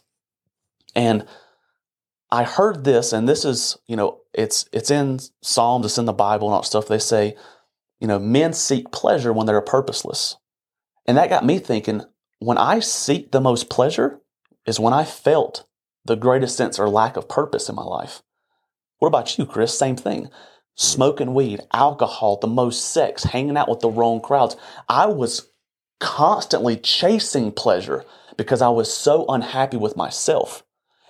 And 0.94 1.26
I 2.30 2.44
heard 2.44 2.84
this, 2.84 3.12
and 3.12 3.28
this 3.28 3.44
is, 3.44 3.76
you 3.86 3.96
know, 3.96 4.20
it's 4.32 4.66
it's 4.72 4.90
in 4.90 5.20
Psalms, 5.42 5.86
it's 5.86 5.98
in 5.98 6.06
the 6.06 6.12
Bible 6.12 6.48
and 6.48 6.54
all 6.54 6.62
that 6.62 6.66
stuff. 6.66 6.88
They 6.88 6.98
say, 6.98 7.36
you 8.00 8.06
know, 8.06 8.18
men 8.18 8.52
seek 8.52 8.90
pleasure 8.90 9.32
when 9.32 9.46
they're 9.46 9.60
purposeless. 9.60 10.36
And 11.06 11.16
that 11.16 11.28
got 11.28 11.44
me 11.44 11.58
thinking, 11.58 12.02
when 12.38 12.58
I 12.58 12.80
seek 12.80 13.32
the 13.32 13.40
most 13.40 13.68
pleasure 13.68 14.20
is 14.66 14.80
when 14.80 14.92
I 14.92 15.04
felt 15.04 15.66
the 16.04 16.16
greatest 16.16 16.56
sense 16.56 16.78
or 16.78 16.88
lack 16.88 17.16
of 17.16 17.28
purpose 17.28 17.68
in 17.68 17.74
my 17.74 17.84
life. 17.84 18.22
What 18.98 19.08
about 19.08 19.38
you, 19.38 19.46
Chris? 19.46 19.76
Same 19.76 19.96
thing. 19.96 20.28
Smoking 20.74 21.34
weed, 21.34 21.60
alcohol, 21.72 22.38
the 22.38 22.46
most 22.46 22.84
sex, 22.92 23.24
hanging 23.24 23.56
out 23.56 23.68
with 23.68 23.80
the 23.80 23.90
wrong 23.90 24.20
crowds. 24.20 24.56
I 24.88 25.06
was 25.06 25.48
constantly 26.00 26.76
chasing 26.76 27.52
pleasure 27.52 28.04
because 28.36 28.62
I 28.62 28.68
was 28.68 28.92
so 28.92 29.26
unhappy 29.28 29.76
with 29.76 29.96
myself. 29.96 30.64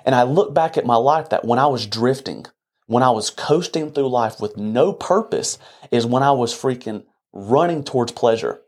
And 0.05 0.15
I 0.15 0.25
look 0.25 0.53
back 0.53 0.77
at 0.77 0.87
my 0.87 0.97
life 0.97 1.29
that 1.31 1.45
when 1.45 1.59
I 1.59 1.67
was 1.67 1.87
drifting, 1.87 2.47
when 2.87 3.03
I 3.03 3.11
was 3.11 3.31
coasting 3.31 3.93
through 3.93 4.09
life 4.09 4.41
with 4.41 4.57
no 4.57 4.93
purpose, 4.93 5.59
is 5.91 6.05
when 6.05 6.23
I 6.23 6.33
was 6.33 6.53
freaking 6.53 7.05
running 7.33 7.85
towards 7.85 8.13
pleasure. 8.13 8.61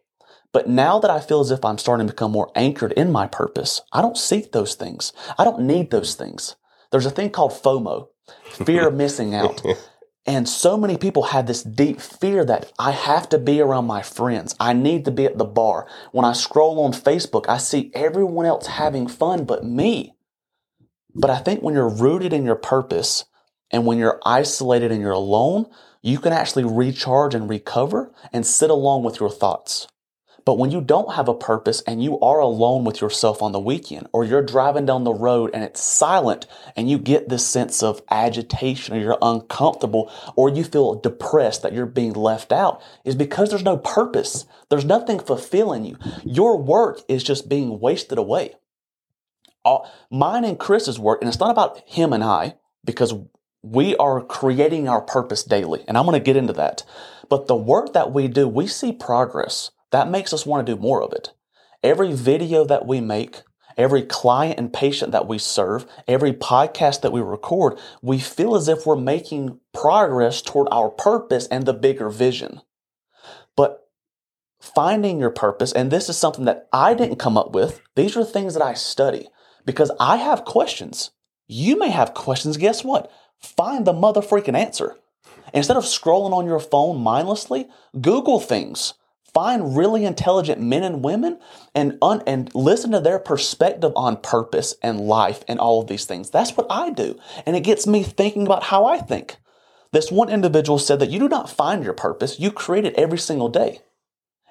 But 0.53 0.69
now 0.69 1.01
that 1.01 1.11
I 1.11 1.19
feel 1.19 1.41
as 1.41 1.51
if 1.51 1.65
I'm 1.65 1.79
starting 1.79 2.07
to 2.07 2.13
become 2.13 2.31
more 2.31 2.53
anchored 2.55 2.93
in 2.93 3.11
my 3.11 3.27
purpose, 3.27 3.83
I 3.93 4.01
don't 4.01 4.17
seek 4.17 4.53
those 4.53 4.77
things. 4.77 5.13
I 5.37 5.43
don't 5.45 5.63
need 5.63 5.91
those 5.91 6.15
things. 6.15 6.55
There's 6.93 7.07
a 7.07 7.11
thing 7.11 7.31
called 7.31 7.51
FOMO, 7.51 8.07
fear 8.45 8.89
of 8.89 8.95
missing 8.95 9.35
out. 9.35 9.61
And 10.26 10.49
so 10.49 10.78
many 10.78 10.97
people 10.97 11.25
have 11.25 11.47
this 11.47 11.62
deep 11.62 12.00
fear 12.00 12.45
that 12.47 12.73
I 12.78 12.93
have 12.93 13.28
to 13.28 13.38
be 13.38 13.61
around 13.61 13.87
my 13.87 14.00
friends. 14.00 14.54
I 14.59 14.73
need 14.73 15.04
to 15.04 15.11
be 15.11 15.26
at 15.26 15.37
the 15.37 15.45
bar. 15.45 15.87
When 16.12 16.25
I 16.25 16.33
scroll 16.33 16.81
on 16.81 16.93
Facebook, 16.93 17.47
I 17.47 17.59
see 17.59 17.90
everyone 17.95 18.47
else 18.47 18.66
having 18.66 19.07
fun 19.07 19.45
but 19.45 19.64
me. 19.64 20.14
But 21.14 21.31
I 21.31 21.38
think 21.38 21.62
when 21.62 21.75
you're 21.75 21.88
rooted 21.88 22.33
in 22.33 22.45
your 22.45 22.57
purpose 22.57 23.26
and 23.71 23.85
when 23.85 23.99
you're 23.99 24.21
isolated 24.25 24.90
and 24.90 25.00
you're 25.00 25.12
alone, 25.12 25.66
you 26.00 26.19
can 26.19 26.33
actually 26.33 26.64
recharge 26.64 27.35
and 27.35 27.49
recover 27.49 28.12
and 28.33 28.47
sit 28.47 28.71
along 28.71 29.04
with 29.04 29.21
your 29.21 29.31
thoughts. 29.31 29.88
But 30.45 30.59
when 30.59 30.71
you 30.71 30.83
don't 30.83 31.15
have 31.15 31.29
a 31.29 31.35
purpose 31.35 31.81
and 31.87 32.05
you 32.05 32.21
are 32.21 32.39
alone 32.39 32.85
with 32.85 33.01
yourself 33.01 33.43
on 33.43 33.53
the 33.53 33.61
weekend, 33.61 34.09
or 34.13 34.25
you're 34.25 34.43
driving 34.43 34.85
down 34.85 35.05
the 35.05 35.15
road 35.15 35.51
and 35.55 35.65
it's 35.65 35.83
silent 35.83 36.47
and 36.77 36.91
you 36.91 36.99
get 36.99 37.29
this 37.31 37.47
sense 37.47 37.83
of 37.83 38.03
agitation 38.11 38.95
or 38.95 39.01
you're 39.01 39.19
uncomfortable 39.23 40.13
or 40.37 40.51
you 40.51 40.65
feel 40.65 40.97
depressed 40.97 41.63
that 41.63 41.73
you're 41.73 41.87
being 41.87 42.13
left 42.13 42.53
out, 42.53 42.83
is 43.05 43.15
because 43.15 43.49
there's 43.49 43.63
no 43.63 43.79
purpose. 43.79 44.45
There's 44.69 44.85
nothing 44.85 45.19
fulfilling 45.19 45.85
you. 45.87 45.97
Your 46.25 46.59
work 46.61 47.01
is 47.09 47.25
just 47.25 47.49
being 47.49 47.81
wasted 47.81 48.19
away. 48.19 48.55
all, 49.65 49.91
mine 50.11 50.45
and 50.45 50.59
Chris's 50.59 50.99
work, 50.99 51.21
and 51.21 51.29
it's 51.29 51.41
not 51.41 51.51
about 51.51 51.83
him 51.87 52.13
and 52.13 52.23
I, 52.23 52.57
because 52.85 53.15
we 53.63 53.97
are 53.97 54.23
creating 54.23 54.89
our 54.89 55.01
purpose 55.01 55.43
daily. 55.43 55.85
And 55.89 55.97
I'm 55.97 56.05
going 56.05 56.19
to 56.19 56.25
get 56.25 56.37
into 56.37 56.53
that. 56.55 56.85
But 57.31 57.47
the 57.47 57.57
work 57.57 57.95
that 57.95 58.13
we 58.13 58.29
do, 58.29 58.47
we 58.47 58.67
see 58.67 58.93
progress. 58.93 59.71
That 59.95 60.11
makes 60.11 60.33
us 60.33 60.45
want 60.45 60.67
to 60.67 60.75
do 60.75 60.83
more 60.83 61.05
of 61.05 61.13
it. 61.13 61.31
Every 61.85 62.13
video 62.13 62.65
that 62.65 62.85
we 62.85 63.01
make, 63.01 63.43
every 63.77 64.03
client 64.03 64.59
and 64.59 64.73
patient 64.73 65.13
that 65.13 65.29
we 65.29 65.39
serve, 65.39 65.87
every 66.09 66.33
podcast 66.33 67.03
that 67.03 67.13
we 67.13 67.21
record, 67.21 67.79
we 68.03 68.19
feel 68.19 68.57
as 68.57 68.67
if 68.67 68.85
we're 68.85 68.97
making 68.97 69.61
progress 69.73 70.43
toward 70.43 70.67
our 70.73 70.91
purpose 70.91 71.47
and 71.47 71.65
the 71.65 71.73
bigger 71.73 72.11
vision. 72.11 72.61
But 73.57 73.89
finding 74.61 75.21
your 75.21 75.31
purpose, 75.31 75.71
and 75.71 75.93
this 75.93 76.09
is 76.09 76.19
something 76.19 76.45
that 76.47 76.67
I 76.73 76.95
didn't 76.95 77.21
come 77.21 77.39
up 77.39 77.53
with, 77.53 77.81
these 77.95 78.17
are 78.17 78.25
things 78.25 78.55
that 78.55 78.65
I 78.65 78.75
study 78.75 79.29
because 79.65 79.93
I 80.01 80.17
have 80.17 80.45
questions. 80.45 81.13
You 81.47 81.79
may 81.79 81.91
have 81.91 82.15
questions. 82.15 82.57
Guess 82.57 82.83
what? 82.83 83.13
Find 83.39 83.87
the 83.87 83.93
mother 83.93 84.23
freaking 84.23 84.59
answer. 84.59 84.97
Instead 85.53 85.77
of 85.77 85.85
scrolling 85.85 86.33
on 86.33 86.47
your 86.47 86.59
phone 86.59 87.01
mindlessly, 87.01 87.69
Google 88.01 88.41
things. 88.41 88.95
Find 89.35 89.76
really 89.76 90.05
intelligent 90.05 90.61
men 90.61 90.85
and 90.85 91.05
women 91.05 91.41
and, 91.75 91.99
un- 92.00 92.23
and 92.25 92.55
listen 92.55 92.93
to 92.93 93.00
their 93.00 93.19
perspective 93.19 93.93
on 93.97 94.19
purpose 94.19 94.76
and 94.81 95.00
life 95.00 95.43
and 95.49 95.59
all 95.59 95.83
of 95.83 95.88
these 95.88 96.05
things. 96.05 96.31
That's 96.31 96.57
what 96.57 96.69
I 96.71 96.91
do. 96.91 97.19
And 97.45 97.57
it 97.57 97.64
gets 97.64 97.87
me 97.87 98.05
thinking 98.05 98.47
about 98.47 98.62
how 98.64 98.87
I 98.87 98.99
think. 98.99 99.37
This 99.91 100.11
one 100.11 100.29
individual 100.29 100.79
said 100.79 101.00
that 101.00 101.11
you 101.11 101.19
do 101.19 101.29
not 101.29 101.50
find 101.50 101.85
your 101.85 101.95
purpose, 101.95 102.38
you 102.41 102.50
create 102.50 102.85
it 102.85 102.95
every 102.95 103.19
single 103.19 103.49
day. 103.49 103.81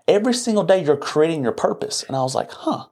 Every 0.08 0.34
single 0.34 0.64
day 0.64 0.84
you're 0.84 0.98
creating 0.98 1.44
your 1.44 1.54
purpose. 1.54 2.04
And 2.04 2.16
I 2.16 2.22
was 2.22 2.36
like, 2.36 2.52
huh, 2.52 2.88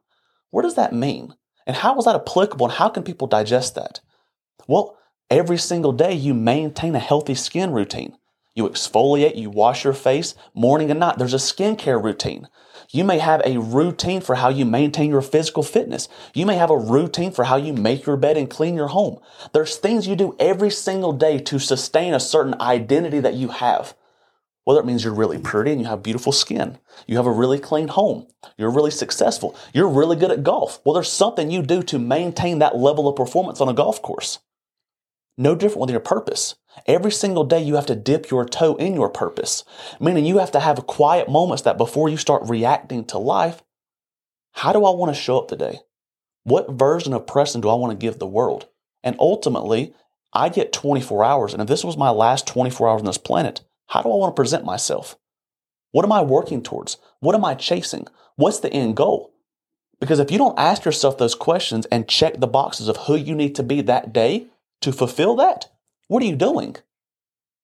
what 0.49 0.61
does 0.61 0.75
that 0.75 0.93
mean? 0.93 1.35
And 1.67 1.75
how 1.75 1.97
is 1.97 2.05
that 2.05 2.15
applicable 2.15 2.67
and 2.67 2.75
how 2.75 2.89
can 2.89 3.03
people 3.03 3.27
digest 3.27 3.75
that? 3.75 3.99
Well, 4.67 4.97
every 5.29 5.57
single 5.57 5.91
day 5.91 6.13
you 6.13 6.33
maintain 6.33 6.95
a 6.95 6.99
healthy 6.99 7.35
skin 7.35 7.71
routine. 7.71 8.17
You 8.53 8.67
exfoliate, 8.67 9.37
you 9.37 9.49
wash 9.49 9.85
your 9.85 9.93
face 9.93 10.35
morning 10.53 10.91
and 10.91 10.99
night. 10.99 11.17
There's 11.17 11.33
a 11.33 11.37
skincare 11.37 12.03
routine. 12.03 12.49
You 12.91 13.05
may 13.05 13.19
have 13.19 13.41
a 13.45 13.57
routine 13.57 14.19
for 14.19 14.35
how 14.35 14.49
you 14.49 14.65
maintain 14.65 15.09
your 15.09 15.21
physical 15.21 15.63
fitness. 15.63 16.09
You 16.33 16.45
may 16.45 16.55
have 16.55 16.69
a 16.69 16.77
routine 16.77 17.31
for 17.31 17.45
how 17.45 17.55
you 17.55 17.71
make 17.71 18.05
your 18.05 18.17
bed 18.17 18.35
and 18.35 18.49
clean 18.49 18.75
your 18.75 18.89
home. 18.89 19.19
There's 19.53 19.77
things 19.77 20.07
you 20.07 20.17
do 20.17 20.35
every 20.37 20.69
single 20.69 21.13
day 21.13 21.39
to 21.39 21.59
sustain 21.59 22.13
a 22.13 22.19
certain 22.19 22.59
identity 22.59 23.21
that 23.21 23.35
you 23.35 23.47
have. 23.47 23.95
Whether 24.65 24.81
it 24.81 24.85
means 24.85 25.03
you're 25.03 25.13
really 25.13 25.39
pretty 25.39 25.71
and 25.71 25.79
you 25.79 25.87
have 25.87 26.03
beautiful 26.03 26.33
skin, 26.33 26.77
you 27.07 27.15
have 27.15 27.25
a 27.25 27.31
really 27.31 27.57
clean 27.57 27.87
home, 27.87 28.27
you're 28.57 28.69
really 28.69 28.91
successful, 28.91 29.55
you're 29.73 29.87
really 29.87 30.15
good 30.15 30.29
at 30.29 30.43
golf. 30.43 30.81
Well, 30.85 30.93
there's 30.93 31.11
something 31.11 31.49
you 31.49 31.63
do 31.63 31.81
to 31.83 31.97
maintain 31.97 32.59
that 32.59 32.75
level 32.75 33.07
of 33.07 33.15
performance 33.15 33.59
on 33.59 33.69
a 33.69 33.73
golf 33.73 34.01
course. 34.01 34.39
No 35.41 35.55
different 35.55 35.81
with 35.81 35.89
your 35.89 35.99
purpose. 35.99 36.53
Every 36.85 37.11
single 37.11 37.43
day 37.43 37.63
you 37.63 37.73
have 37.73 37.87
to 37.87 37.95
dip 37.95 38.29
your 38.29 38.45
toe 38.45 38.75
in 38.75 38.93
your 38.93 39.09
purpose, 39.09 39.63
meaning 39.99 40.23
you 40.23 40.37
have 40.37 40.51
to 40.51 40.59
have 40.59 40.85
quiet 40.85 41.27
moments 41.27 41.63
that 41.63 41.79
before 41.79 42.09
you 42.09 42.17
start 42.17 42.47
reacting 42.47 43.05
to 43.05 43.17
life, 43.17 43.63
how 44.51 44.71
do 44.71 44.85
I 44.85 44.91
want 44.91 45.15
to 45.15 45.19
show 45.19 45.39
up 45.39 45.47
today? 45.47 45.79
What 46.43 46.71
version 46.71 47.11
of 47.11 47.25
Preston 47.25 47.59
do 47.59 47.69
I 47.69 47.73
want 47.73 47.91
to 47.91 48.05
give 48.05 48.19
the 48.19 48.27
world? 48.27 48.67
And 49.03 49.15
ultimately, 49.17 49.95
I 50.31 50.49
get 50.49 50.71
24 50.71 51.23
hours. 51.23 51.53
And 51.53 51.61
if 51.63 51.67
this 51.67 51.83
was 51.83 51.97
my 51.97 52.11
last 52.11 52.45
24 52.45 52.87
hours 52.87 53.01
on 53.01 53.05
this 53.05 53.17
planet, 53.17 53.61
how 53.87 54.03
do 54.03 54.11
I 54.11 54.17
want 54.17 54.35
to 54.35 54.39
present 54.39 54.63
myself? 54.63 55.17
What 55.91 56.05
am 56.05 56.11
I 56.11 56.21
working 56.21 56.61
towards? 56.61 56.97
What 57.19 57.33
am 57.33 57.43
I 57.43 57.55
chasing? 57.55 58.05
What's 58.35 58.59
the 58.59 58.71
end 58.71 58.95
goal? 58.95 59.33
Because 59.99 60.19
if 60.19 60.29
you 60.29 60.37
don't 60.37 60.59
ask 60.59 60.85
yourself 60.85 61.17
those 61.17 61.33
questions 61.33 61.87
and 61.87 62.07
check 62.07 62.39
the 62.39 62.45
boxes 62.45 62.87
of 62.87 62.97
who 62.97 63.15
you 63.15 63.33
need 63.33 63.55
to 63.55 63.63
be 63.63 63.81
that 63.81 64.13
day 64.13 64.45
to 64.81 64.91
fulfill 64.91 65.35
that, 65.37 65.67
what 66.07 66.21
are 66.21 66.25
you 66.27 66.35
doing? 66.35 66.75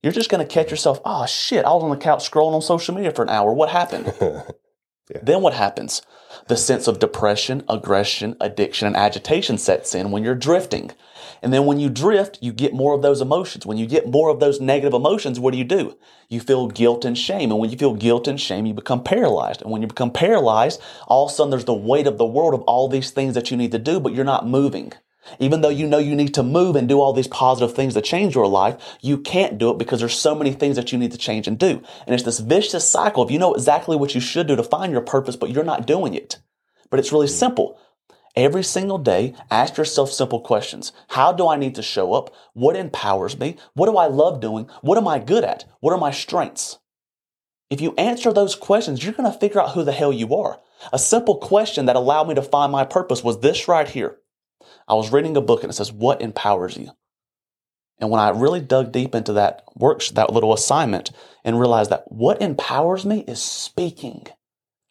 You're 0.03 0.13
just 0.13 0.29
going 0.29 0.45
to 0.45 0.53
catch 0.53 0.71
yourself, 0.71 1.01
oh 1.03 1.25
shit, 1.25 1.65
I 1.65 1.69
was 1.71 1.83
on 1.83 1.89
the 1.89 1.97
couch 1.97 2.29
scrolling 2.29 2.53
on 2.53 2.62
social 2.62 2.95
media 2.95 3.12
for 3.12 3.24
an 3.24 3.29
hour. 3.29 3.51
What 3.53 3.69
happened? 3.69 4.13
yeah. 4.21 5.19
Then 5.21 5.41
what 5.41 5.53
happens? 5.53 6.01
The 6.47 6.55
sense 6.55 6.88
of 6.88 7.00
depression, 7.00 7.63
aggression, 7.67 8.38
addiction, 8.39 8.88
and 8.88 8.95
agitation 8.95 9.57
sets 9.57 9.95
in 9.95 10.12
when 10.12 10.24
you're 10.24 10.36
drifting. 10.36 10.91
And 11.41 11.51
then 11.51 11.65
when 11.65 11.79
you 11.79 11.89
drift, 11.89 12.39
you 12.41 12.53
get 12.53 12.74
more 12.74 12.93
of 12.93 13.01
those 13.01 13.21
emotions. 13.21 13.65
When 13.65 13.77
you 13.77 13.86
get 13.86 14.07
more 14.07 14.29
of 14.29 14.39
those 14.39 14.62
negative 14.62 14.93
emotions, 14.93 15.39
what 15.39 15.51
do 15.51 15.57
you 15.57 15.63
do? 15.63 15.97
You 16.29 16.39
feel 16.39 16.67
guilt 16.67 17.05
and 17.05 17.17
shame. 17.17 17.51
And 17.51 17.59
when 17.59 17.69
you 17.69 17.77
feel 17.77 17.93
guilt 17.95 18.27
and 18.27 18.39
shame, 18.39 18.65
you 18.65 18.74
become 18.74 19.03
paralyzed. 19.03 19.62
And 19.62 19.71
when 19.71 19.81
you 19.81 19.88
become 19.88 20.12
paralyzed, 20.12 20.81
all 21.07 21.25
of 21.25 21.31
a 21.31 21.36
sudden 21.36 21.51
there's 21.51 21.65
the 21.65 21.74
weight 21.74 22.07
of 22.07 22.17
the 22.17 22.25
world 22.25 22.53
of 22.53 22.62
all 22.62 22.88
these 22.88 23.12
things 23.12 23.33
that 23.33 23.51
you 23.51 23.57
need 23.57 23.71
to 23.71 23.79
do, 23.79 24.00
but 24.00 24.13
you're 24.13 24.24
not 24.25 24.47
moving. 24.47 24.93
Even 25.39 25.62
though 25.62 25.69
you 25.69 25.88
know 25.88 25.98
you 25.98 26.15
need 26.15 26.34
to 26.34 26.43
move 26.43 26.75
and 26.75 26.88
do 26.88 27.00
all 27.00 27.13
these 27.13 27.27
positive 27.27 27.75
things 27.75 27.93
to 27.93 28.01
change 28.01 28.36
your 28.36 28.48
life, 28.48 28.98
you 29.01 29.17
can't 29.17 29.57
do 29.57 29.69
it 29.72 29.77
because 29.77 30.00
there's 30.00 30.17
so 30.17 30.36
many 30.36 30.51
things 30.51 30.75
that 30.75 30.91
you 30.91 30.98
need 30.98 31.12
to 31.12 31.17
change 31.17 31.48
and 31.48 31.57
do. 31.57 31.81
And 32.05 32.13
it's 32.13 32.24
this 32.24 32.39
vicious 32.39 32.89
cycle 32.89 33.24
of 33.24 33.31
you 33.31 33.39
know 33.39 33.53
exactly 33.53 33.96
what 33.96 34.15
you 34.15 34.22
should 34.22 34.48
do 34.48 34.55
to 34.55 34.63
find 34.63 34.91
your 34.91 35.01
purpose, 35.01 35.36
but 35.36 35.50
you're 35.50 35.63
not 35.63 35.88
doing 35.88 36.13
it. 36.13 36.39
But 36.89 37.00
it's 37.00 37.12
really 37.12 37.27
simple. 37.27 37.79
Every 38.36 38.63
single 38.63 39.00
day, 39.00 39.34
ask 39.50 39.77
yourself 39.77 40.12
simple 40.12 40.39
questions. 40.39 40.91
How 41.10 41.31
do 41.31 41.48
I 41.48 41.55
need 41.55 41.74
to 41.75 41.81
show 41.81 42.13
up? 42.13 42.34
What 42.53 42.75
empowers 42.75 43.39
me? 43.39 43.57
What 43.74 43.88
do 43.88 43.98
I 43.98 44.05
love 44.05 44.39
doing? 44.39 44.69
What 44.81 44.98
am 44.98 45.07
I 45.07 45.17
good 45.17 45.43
at? 45.43 45.65
What 45.79 45.91
are 45.91 46.00
my 46.00 46.12
strengths? 46.12 46.77
If 47.69 47.81
you 47.81 47.96
answer 47.98 48.31
those 48.31 48.55
questions, 48.55 49.03
you're 49.03 49.13
going 49.13 49.31
to 49.31 49.38
figure 49.38 49.60
out 49.60 49.72
who 49.72 49.84
the 49.84 49.91
hell 49.91 50.13
you 50.13 50.36
are. 50.36 50.62
A 50.93 51.00
simple 51.00 51.38
question 51.38 51.88
that 51.88 51.96
allowed 51.96 52.27
me 52.27 52.36
to 52.36 52.41
find 52.41 52.72
my 52.72 52.86
purpose 52.86 53.24
was 53.24 53.39
this 53.39 53.67
right 53.67 53.88
here. 53.88 54.17
I 54.88 54.94
was 54.94 55.12
reading 55.12 55.36
a 55.38 55.41
book 55.41 55.63
and 55.63 55.72
it 55.72 55.75
says, 55.75 55.91
What 55.91 56.22
empowers 56.22 56.77
you? 56.77 56.91
And 58.00 58.10
when 58.10 58.22
I 58.22 58.29
really 58.29 58.62
dug 58.62 58.91
deep 58.91 59.15
into 59.15 59.34
that 59.34 59.63
work, 59.75 60.03
that 60.13 60.32
little 60.32 60.53
assignment, 60.53 61.12
and 61.44 61.60
realized 61.60 61.89
that 61.89 62.12
what 62.12 62.41
empowers 62.41 63.06
me 63.06 63.24
is 63.27 63.41
speaking. 63.41 64.27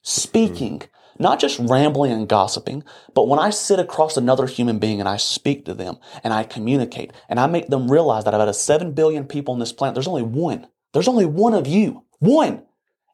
Speaking. 0.03 0.81
Mm-hmm 0.81 0.91
not 1.19 1.41
just 1.41 1.59
rambling 1.59 2.13
and 2.13 2.29
gossiping, 2.29 2.85
but 3.15 3.29
when 3.29 3.39
I 3.39 3.51
sit 3.51 3.79
across 3.79 4.17
another 4.17 4.47
human 4.47 4.79
being 4.79 5.01
and 5.01 5.09
I 5.09 5.17
speak 5.17 5.65
to 5.65 5.75
them 5.75 5.99
and 6.23 6.33
I 6.33 6.45
communicate 6.45 7.13
and 7.29 7.41
I 7.41 7.47
make 7.47 7.69
them 7.69 7.91
realize 7.91 8.25
that 8.25 8.35
out 8.35 8.49
of 8.49 8.57
7 8.57 8.93
billion 8.93 9.25
people 9.25 9.55
on 9.55 9.61
this 9.61 9.73
planet, 9.73 9.95
there's 9.95 10.09
only 10.09 10.23
one. 10.23 10.67
There's 10.93 11.09
only 11.09 11.27
one 11.27 11.55
of 11.55 11.67
you. 11.67 12.05
One. 12.19 12.65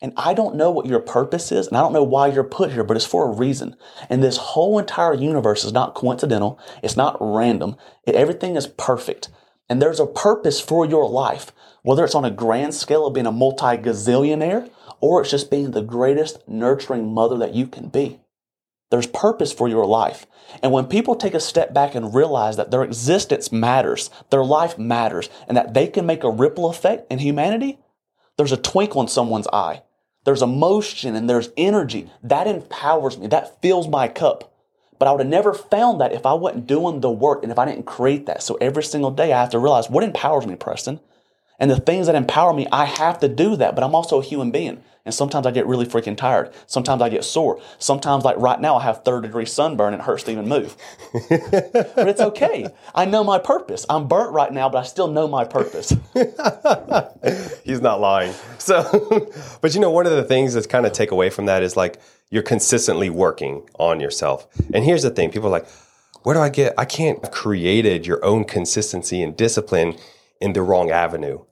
And 0.02 0.12
I 0.16 0.34
don't 0.34 0.56
know 0.56 0.72
what 0.72 0.86
your 0.86 0.98
purpose 0.98 1.52
is, 1.52 1.68
and 1.68 1.76
I 1.76 1.80
don't 1.80 1.92
know 1.92 2.02
why 2.02 2.26
you're 2.26 2.42
put 2.42 2.72
here, 2.72 2.82
but 2.82 2.96
it's 2.96 3.06
for 3.06 3.28
a 3.28 3.34
reason. 3.34 3.76
And 4.10 4.20
this 4.20 4.36
whole 4.36 4.80
entire 4.80 5.14
universe 5.14 5.64
is 5.64 5.72
not 5.72 5.94
coincidental. 5.94 6.58
It's 6.82 6.96
not 6.96 7.16
random. 7.20 7.76
It, 8.04 8.16
everything 8.16 8.56
is 8.56 8.66
perfect. 8.66 9.28
And 9.68 9.80
there's 9.80 10.00
a 10.00 10.06
purpose 10.06 10.60
for 10.60 10.84
your 10.84 11.08
life, 11.08 11.52
whether 11.82 12.04
it's 12.04 12.16
on 12.16 12.24
a 12.24 12.32
grand 12.32 12.74
scale 12.74 13.06
of 13.06 13.14
being 13.14 13.26
a 13.26 13.32
multi 13.32 13.76
gazillionaire 13.76 14.68
or 15.00 15.22
it's 15.22 15.30
just 15.30 15.52
being 15.52 15.70
the 15.70 15.82
greatest 15.82 16.48
nurturing 16.48 17.14
mother 17.14 17.38
that 17.38 17.54
you 17.54 17.68
can 17.68 17.88
be. 17.88 18.18
There's 18.90 19.06
purpose 19.06 19.52
for 19.52 19.68
your 19.68 19.86
life. 19.86 20.26
And 20.64 20.72
when 20.72 20.86
people 20.86 21.14
take 21.14 21.32
a 21.34 21.40
step 21.40 21.72
back 21.72 21.94
and 21.94 22.12
realize 22.12 22.56
that 22.56 22.72
their 22.72 22.82
existence 22.82 23.52
matters, 23.52 24.10
their 24.30 24.44
life 24.44 24.76
matters, 24.76 25.30
and 25.46 25.56
that 25.56 25.74
they 25.74 25.86
can 25.86 26.06
make 26.06 26.24
a 26.24 26.30
ripple 26.30 26.68
effect 26.68 27.10
in 27.10 27.20
humanity, 27.20 27.78
there's 28.36 28.52
a 28.52 28.56
twinkle 28.56 29.00
in 29.00 29.08
someone's 29.08 29.46
eye. 29.52 29.82
There's 30.24 30.42
emotion 30.42 31.16
and 31.16 31.28
there's 31.28 31.50
energy. 31.56 32.10
That 32.22 32.46
empowers 32.46 33.18
me. 33.18 33.26
That 33.26 33.60
fills 33.60 33.88
my 33.88 34.08
cup. 34.08 34.54
But 34.98 35.08
I 35.08 35.12
would 35.12 35.20
have 35.20 35.28
never 35.28 35.52
found 35.52 36.00
that 36.00 36.12
if 36.12 36.24
I 36.24 36.34
wasn't 36.34 36.68
doing 36.68 37.00
the 37.00 37.10
work 37.10 37.42
and 37.42 37.50
if 37.50 37.58
I 37.58 37.64
didn't 37.64 37.86
create 37.86 38.26
that. 38.26 38.42
So 38.42 38.54
every 38.60 38.84
single 38.84 39.10
day 39.10 39.32
I 39.32 39.40
have 39.40 39.50
to 39.50 39.58
realize 39.58 39.90
what 39.90 40.04
empowers 40.04 40.46
me, 40.46 40.54
Preston. 40.54 41.00
And 41.62 41.70
the 41.70 41.78
things 41.78 42.08
that 42.08 42.16
empower 42.16 42.52
me, 42.52 42.66
I 42.72 42.86
have 42.86 43.20
to 43.20 43.28
do 43.28 43.54
that. 43.54 43.76
But 43.76 43.84
I'm 43.84 43.94
also 43.94 44.20
a 44.20 44.24
human 44.24 44.50
being. 44.50 44.82
And 45.04 45.14
sometimes 45.14 45.46
I 45.46 45.52
get 45.52 45.64
really 45.64 45.86
freaking 45.86 46.16
tired. 46.16 46.52
Sometimes 46.66 47.00
I 47.00 47.08
get 47.08 47.22
sore. 47.22 47.60
Sometimes, 47.78 48.24
like 48.24 48.36
right 48.36 48.60
now, 48.60 48.76
I 48.76 48.82
have 48.82 49.04
third 49.04 49.22
degree 49.22 49.46
sunburn 49.46 49.94
and 49.94 50.02
it 50.02 50.04
hurts 50.04 50.24
to 50.24 50.32
even 50.32 50.48
move. 50.48 50.76
but 51.12 52.08
it's 52.08 52.20
okay. 52.20 52.66
I 52.96 53.04
know 53.04 53.22
my 53.22 53.38
purpose. 53.38 53.86
I'm 53.88 54.08
burnt 54.08 54.32
right 54.32 54.52
now, 54.52 54.68
but 54.68 54.78
I 54.78 54.82
still 54.82 55.06
know 55.06 55.28
my 55.28 55.44
purpose. 55.44 55.90
He's 57.64 57.80
not 57.80 58.00
lying. 58.00 58.34
So, 58.58 59.30
but 59.60 59.72
you 59.72 59.80
know, 59.80 59.90
one 59.90 60.06
of 60.06 60.12
the 60.12 60.24
things 60.24 60.54
that's 60.54 60.66
kind 60.66 60.84
of 60.84 60.92
take 60.92 61.12
away 61.12 61.30
from 61.30 61.46
that 61.46 61.62
is 61.62 61.76
like 61.76 62.00
you're 62.30 62.42
consistently 62.42 63.08
working 63.08 63.68
on 63.78 64.00
yourself. 64.00 64.48
And 64.74 64.84
here's 64.84 65.02
the 65.02 65.10
thing 65.10 65.30
people 65.30 65.46
are 65.46 65.52
like, 65.52 65.68
where 66.24 66.34
do 66.34 66.40
I 66.40 66.48
get? 66.48 66.74
I 66.76 66.86
can't 66.86 67.22
have 67.24 67.32
created 67.32 68.04
your 68.04 68.24
own 68.24 68.46
consistency 68.46 69.22
and 69.22 69.36
discipline 69.36 69.96
in 70.40 70.54
the 70.54 70.62
wrong 70.62 70.90
avenue. 70.90 71.44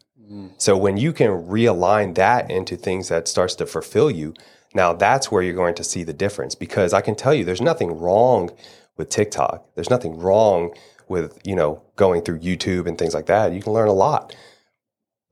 So 0.59 0.77
when 0.77 0.97
you 0.97 1.13
can 1.13 1.31
realign 1.31 2.15
that 2.15 2.51
into 2.51 2.77
things 2.77 3.09
that 3.09 3.27
starts 3.27 3.55
to 3.57 3.67
fulfill 3.67 4.11
you, 4.11 4.35
now 4.75 4.93
that's 4.93 5.31
where 5.31 5.43
you're 5.43 5.55
going 5.55 5.75
to 5.75 5.85
see 5.85 6.05
the 6.05 6.13
difference 6.13 6.55
because 6.55 6.93
I 6.93 7.01
can 7.01 7.17
tell 7.17 7.35
you 7.35 7.45
there's 7.45 7.61
nothing 7.61 7.99
wrong 7.99 8.51
with 8.97 9.09
TikTok. 9.09 9.67
There's 9.75 9.91
nothing 9.91 10.19
wrong 10.19 10.73
with, 11.09 11.41
you 11.45 11.57
know, 11.57 11.83
going 11.97 12.23
through 12.23 12.39
YouTube 12.39 12.87
and 12.87 12.97
things 12.97 13.15
like 13.15 13.27
that. 13.27 13.53
You 13.53 13.61
can 13.61 13.73
learn 13.73 13.89
a 13.89 13.93
lot. 13.93 14.35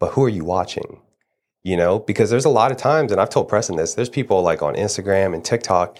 But 0.00 0.12
who 0.12 0.24
are 0.24 0.28
you 0.28 0.44
watching? 0.44 1.00
You 1.62 1.76
know, 1.76 2.00
because 2.00 2.30
there's 2.30 2.44
a 2.44 2.50
lot 2.50 2.72
of 2.72 2.76
times 2.76 3.12
and 3.12 3.20
I've 3.20 3.30
told 3.30 3.48
Preston 3.48 3.76
this, 3.76 3.94
there's 3.94 4.08
people 4.08 4.42
like 4.42 4.62
on 4.62 4.74
Instagram 4.74 5.34
and 5.34 5.44
TikTok 5.44 5.98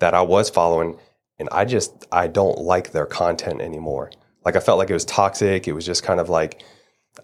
that 0.00 0.12
I 0.12 0.20
was 0.20 0.50
following 0.50 0.98
and 1.38 1.48
I 1.50 1.64
just 1.64 2.06
I 2.12 2.26
don't 2.26 2.58
like 2.58 2.92
their 2.92 3.06
content 3.06 3.62
anymore. 3.62 4.10
Like 4.44 4.56
I 4.56 4.60
felt 4.60 4.78
like 4.78 4.90
it 4.90 4.94
was 4.94 5.06
toxic. 5.06 5.66
It 5.66 5.72
was 5.72 5.86
just 5.86 6.02
kind 6.02 6.20
of 6.20 6.28
like 6.28 6.62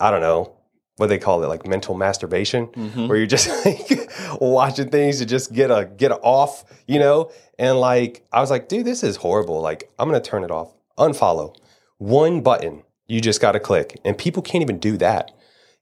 I 0.00 0.10
don't 0.10 0.22
know 0.22 0.56
what 1.00 1.08
they 1.08 1.18
call 1.18 1.42
it, 1.42 1.48
like 1.48 1.66
mental 1.66 1.94
masturbation, 1.94 2.66
Mm-hmm. 2.68 3.08
where 3.08 3.16
you're 3.18 3.26
just 3.26 3.48
like 3.64 4.10
watching 4.40 4.90
things 4.90 5.18
to 5.18 5.26
just 5.26 5.52
get 5.52 5.70
a 5.70 5.86
get 5.96 6.12
off, 6.12 6.64
you 6.86 6.98
know. 6.98 7.30
And 7.58 7.80
like 7.80 8.24
I 8.32 8.40
was 8.40 8.50
like, 8.50 8.68
dude, 8.68 8.84
this 8.86 9.02
is 9.02 9.16
horrible. 9.16 9.60
Like 9.60 9.90
I'm 9.98 10.08
gonna 10.08 10.20
turn 10.20 10.44
it 10.44 10.50
off, 10.50 10.74
unfollow. 10.98 11.56
One 11.98 12.40
button 12.42 12.82
you 13.08 13.20
just 13.20 13.40
got 13.40 13.52
to 13.52 13.60
click, 13.60 13.98
and 14.04 14.16
people 14.16 14.42
can't 14.42 14.62
even 14.62 14.78
do 14.78 14.96
that. 14.98 15.32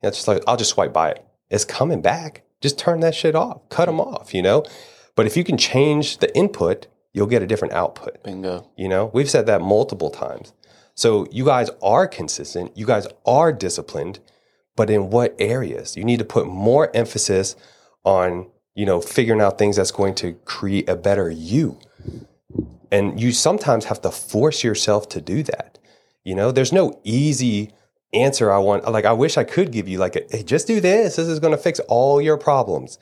It's 0.02 0.16
just 0.18 0.28
like 0.28 0.42
I'll 0.46 0.56
just 0.56 0.70
swipe 0.70 0.92
by 0.92 1.10
it. 1.10 1.24
It's 1.50 1.64
coming 1.64 2.00
back. 2.00 2.42
Just 2.60 2.78
turn 2.78 3.00
that 3.00 3.14
shit 3.14 3.34
off. 3.34 3.68
Cut 3.68 3.86
them 3.86 4.00
off, 4.00 4.32
you 4.34 4.42
know. 4.42 4.64
But 5.14 5.26
if 5.26 5.36
you 5.36 5.44
can 5.44 5.56
change 5.58 6.18
the 6.18 6.34
input, 6.36 6.86
you'll 7.12 7.26
get 7.26 7.42
a 7.42 7.46
different 7.46 7.74
output. 7.74 8.22
Bingo. 8.22 8.68
You 8.76 8.88
know, 8.88 9.10
we've 9.12 9.28
said 9.30 9.46
that 9.46 9.60
multiple 9.60 10.10
times. 10.10 10.52
So 10.94 11.26
you 11.30 11.44
guys 11.44 11.70
are 11.82 12.08
consistent, 12.08 12.76
you 12.76 12.84
guys 12.86 13.06
are 13.24 13.52
disciplined, 13.52 14.18
but 14.78 14.88
in 14.88 15.10
what 15.10 15.34
areas? 15.40 15.96
You 15.96 16.04
need 16.04 16.20
to 16.20 16.24
put 16.24 16.46
more 16.46 16.94
emphasis 16.94 17.56
on, 18.04 18.46
you 18.76 18.86
know, 18.86 19.00
figuring 19.00 19.40
out 19.40 19.58
things 19.58 19.74
that's 19.74 19.90
going 19.90 20.14
to 20.14 20.34
create 20.44 20.88
a 20.88 20.94
better 20.94 21.28
you. 21.28 21.80
And 22.92 23.20
you 23.20 23.32
sometimes 23.32 23.86
have 23.86 24.00
to 24.02 24.12
force 24.12 24.62
yourself 24.62 25.08
to 25.08 25.20
do 25.20 25.42
that. 25.42 25.80
You 26.22 26.36
know, 26.36 26.52
there's 26.52 26.72
no 26.72 27.00
easy 27.02 27.72
answer 28.14 28.52
I 28.52 28.58
want. 28.58 28.88
Like, 28.88 29.04
I 29.04 29.12
wish 29.12 29.36
I 29.36 29.42
could 29.42 29.72
give 29.72 29.88
you, 29.88 29.98
like, 29.98 30.14
hey, 30.30 30.44
just 30.44 30.68
do 30.68 30.80
this. 30.80 31.16
This 31.16 31.26
is 31.26 31.40
going 31.40 31.50
to 31.50 31.62
fix 31.62 31.80
all 31.88 32.22
your 32.22 32.38
problems. 32.38 33.00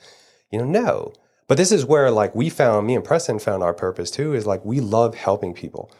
You 0.51 0.57
know, 0.57 0.65
no. 0.65 1.13
But 1.47 1.57
this 1.57 1.71
is 1.71 1.85
where, 1.85 2.09
like, 2.09 2.33
we 2.33 2.49
found, 2.49 2.87
me 2.87 2.95
and 2.95 3.05
Preston 3.05 3.37
found 3.37 3.61
our 3.61 3.73
purpose 3.75 4.09
too, 4.09 4.33
is 4.33 4.47
like, 4.47 4.65
we 4.65 4.79
love 4.79 5.13
helping 5.13 5.53
people. 5.53 5.91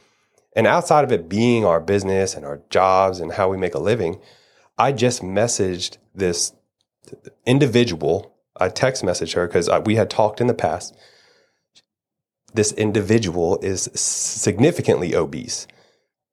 And 0.55 0.65
outside 0.65 1.03
of 1.03 1.11
it 1.11 1.29
being 1.29 1.65
our 1.65 1.79
business 1.79 2.33
and 2.33 2.43
our 2.43 2.61
jobs 2.71 3.19
and 3.19 3.33
how 3.33 3.47
we 3.47 3.57
make 3.57 3.75
a 3.75 3.79
living, 3.79 4.19
I 4.77 4.91
just 4.91 5.21
messaged 5.21 5.97
this 6.13 6.53
individual. 7.45 8.35
I 8.59 8.69
text 8.69 9.03
messaged 9.03 9.33
her 9.33 9.47
because 9.47 9.69
we 9.85 9.95
had 9.95 10.09
talked 10.09 10.41
in 10.41 10.47
the 10.47 10.53
past. 10.53 10.95
This 12.53 12.71
individual 12.73 13.59
is 13.61 13.89
significantly 13.93 15.15
obese 15.15 15.67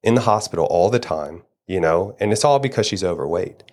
in 0.03 0.15
the 0.15 0.21
hospital 0.21 0.65
all 0.65 0.89
the 0.89 0.99
time, 0.99 1.43
you 1.67 1.79
know, 1.79 2.15
and 2.19 2.31
it's 2.31 2.45
all 2.45 2.59
because 2.59 2.85
she's 2.85 3.03
overweight. 3.03 3.63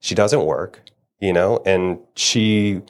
She 0.00 0.14
doesn't 0.14 0.44
work, 0.44 0.82
you 1.20 1.32
know, 1.32 1.62
and 1.66 1.98
she 2.14 2.82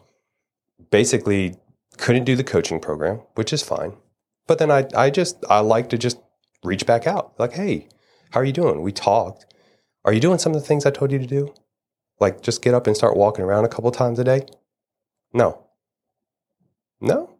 basically 0.90 1.56
couldn't 1.96 2.24
do 2.24 2.36
the 2.36 2.44
coaching 2.44 2.80
program, 2.80 3.22
which 3.34 3.52
is 3.52 3.62
fine. 3.62 3.94
But 4.46 4.58
then 4.58 4.70
I, 4.70 4.86
I 4.96 5.10
just, 5.10 5.44
I 5.50 5.60
like 5.60 5.88
to 5.90 5.98
just 5.98 6.18
reach 6.62 6.86
back 6.86 7.06
out 7.06 7.34
like, 7.38 7.52
hey, 7.54 7.88
how 8.30 8.40
are 8.40 8.44
you 8.44 8.52
doing? 8.52 8.82
We 8.82 8.92
talked. 8.92 9.46
Are 10.06 10.12
you 10.12 10.20
doing 10.20 10.38
some 10.38 10.54
of 10.54 10.60
the 10.60 10.66
things 10.66 10.86
I 10.86 10.92
told 10.92 11.10
you 11.10 11.18
to 11.18 11.26
do? 11.26 11.52
Like 12.20 12.40
just 12.40 12.62
get 12.62 12.74
up 12.74 12.86
and 12.86 12.96
start 12.96 13.16
walking 13.16 13.44
around 13.44 13.64
a 13.64 13.68
couple 13.68 13.90
times 13.90 14.20
a 14.20 14.24
day? 14.24 14.46
No. 15.32 15.64
No. 17.00 17.30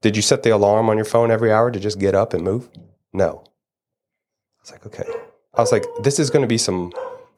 Did 0.00 0.14
you 0.14 0.22
set 0.22 0.44
the 0.44 0.50
alarm 0.50 0.88
on 0.88 0.96
your 0.96 1.04
phone 1.04 1.32
every 1.32 1.52
hour 1.52 1.72
to 1.72 1.80
just 1.80 1.98
get 1.98 2.14
up 2.14 2.32
and 2.32 2.44
move? 2.44 2.70
No. 3.12 3.42
I 3.44 4.62
was 4.62 4.70
like, 4.70 4.86
okay. 4.86 5.10
I 5.54 5.60
was 5.60 5.72
like, 5.72 5.84
this 6.02 6.20
is 6.20 6.30
going 6.30 6.42
to 6.42 6.48
be 6.48 6.56
some 6.56 6.92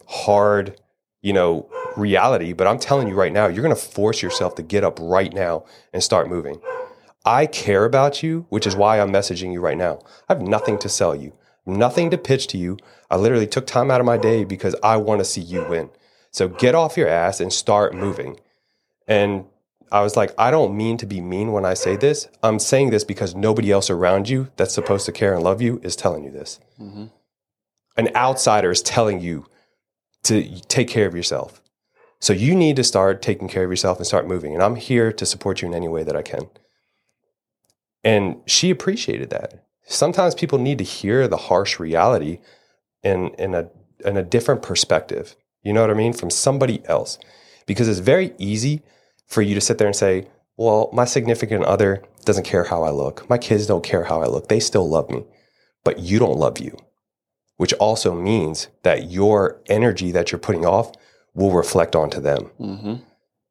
hard, 0.07 0.79
you 1.23 1.33
know, 1.33 1.67
reality, 1.97 2.53
but 2.53 2.67
I'm 2.67 2.79
telling 2.79 3.09
you 3.09 3.15
right 3.15 3.33
now, 3.33 3.47
you're 3.47 3.63
going 3.63 3.75
to 3.75 3.81
force 3.81 4.21
yourself 4.21 4.57
to 4.57 4.63
get 4.63 4.85
up 4.85 4.99
right 5.01 5.33
now 5.33 5.65
and 5.95 6.03
start 6.03 6.29
moving. 6.29 6.61
I 7.25 7.47
care 7.47 7.87
about 7.87 8.23
you, 8.23 8.45
which 8.51 8.67
is 8.67 8.77
why 8.77 9.01
I'm 9.01 9.11
messaging 9.11 9.55
you 9.55 9.61
right 9.61 9.79
now. 9.79 10.01
I 10.29 10.35
have 10.35 10.43
nothing 10.43 10.79
to 10.81 10.89
sell 10.89 11.17
you, 11.17 11.33
nothing 11.71 12.11
to 12.11 12.19
pitch 12.19 12.47
to 12.49 12.59
you. 12.59 12.77
I 13.11 13.17
literally 13.17 13.47
took 13.47 13.67
time 13.67 13.91
out 13.91 14.01
of 14.01 14.07
my 14.07 14.17
day 14.17 14.45
because 14.45 14.77
I 14.83 14.97
want 14.97 15.21
to 15.21 15.25
see 15.25 15.41
you 15.41 15.65
win. 15.65 15.91
So 16.31 16.49
get 16.49 16.75
off 16.75 16.97
your 16.97 17.09
ass 17.09 17.41
and 17.41 17.53
start 17.53 17.95
moving. 17.95 18.39
And 19.09 19.47
I 19.93 20.03
was 20.03 20.17
like, 20.17 20.33
I 20.39 20.51
don't 20.51 20.77
mean 20.77 20.97
to 20.99 21.07
be 21.07 21.21
mean 21.21 21.53
when 21.53 21.65
I 21.65 21.75
say 21.75 21.97
this. 21.97 22.29
I'm 22.43 22.59
saying 22.59 22.91
this 22.91 23.03
because 23.03 23.35
nobody 23.35 23.73
else 23.73 23.91
around 23.91 24.29
you 24.29 24.49
that's 24.57 24.75
supposed 24.75 25.07
to 25.07 25.13
care 25.13 25.35
and 25.35 25.43
love 25.43 25.61
you 25.61 25.81
is 25.83 25.97
telling 25.97 26.25
you 26.25 26.31
this. 26.31 26.61
Mm-hmm. 26.81 27.07
An 27.97 28.09
outsider 28.15 28.71
is 28.71 28.83
telling 28.83 29.21
you 29.21 29.47
to 30.25 30.61
take 30.69 30.89
care 30.89 31.07
of 31.07 31.15
yourself. 31.15 31.61
So 32.21 32.33
you 32.33 32.55
need 32.55 32.77
to 32.77 32.85
start 32.85 33.23
taking 33.23 33.49
care 33.49 33.65
of 33.65 33.71
yourself 33.71 33.99
and 33.99 34.07
start 34.07 34.29
moving. 34.29 34.55
And 34.55 34.63
I'm 34.63 34.77
here 34.77 35.13
to 35.13 35.27
support 35.27 35.63
you 35.63 35.69
in 35.69 35.75
any 35.75 35.89
way 35.89 36.05
that 36.05 36.17
I 36.17 36.23
can. 36.23 36.49
And 38.05 38.37
she 38.47 38.71
appreciated 38.71 39.31
that. 39.31 39.65
Sometimes 39.91 40.37
people 40.37 40.59
need 40.59 40.79
to 40.79 40.85
hear 40.85 41.27
the 41.27 41.37
harsh 41.37 41.81
reality 41.81 42.39
in, 43.03 43.31
in, 43.39 43.55
a, 43.55 43.69
in 44.05 44.17
a 44.17 44.23
different 44.23 44.63
perspective. 44.63 45.35
You 45.63 45.73
know 45.73 45.81
what 45.81 45.91
I 45.91 45.95
mean? 45.95 46.13
From 46.13 46.31
somebody 46.31 46.81
else. 46.87 47.19
Because 47.67 47.89
it's 47.89 47.99
very 47.99 48.33
easy 48.39 48.83
for 49.27 49.43
you 49.43 49.53
to 49.57 49.61
sit 49.61 49.79
there 49.79 49.89
and 49.89 49.97
say, 49.97 50.29
well, 50.57 50.91
my 50.93 51.05
significant 51.05 51.65
other 51.65 52.05
doesn't 52.25 52.45
care 52.45 52.65
how 52.65 52.85
I 52.85 52.91
look. 52.91 53.29
My 53.29 53.37
kids 53.37 53.67
don't 53.67 53.83
care 53.83 54.05
how 54.05 54.23
I 54.23 54.27
look. 54.27 54.49
They 54.49 54.61
still 54.61 54.89
love 54.89 55.11
me. 55.11 55.25
But 55.83 55.99
you 55.99 56.21
don't 56.21 56.39
love 56.39 56.61
you, 56.61 56.77
which 57.57 57.73
also 57.75 58.15
means 58.15 58.69
that 58.85 59.11
your 59.11 59.61
energy 59.67 60.13
that 60.13 60.31
you're 60.31 60.39
putting 60.39 60.65
off 60.65 60.93
will 61.35 61.53
reflect 61.53 61.97
onto 61.97 62.21
them. 62.21 62.51
Mm-hmm. 62.61 62.95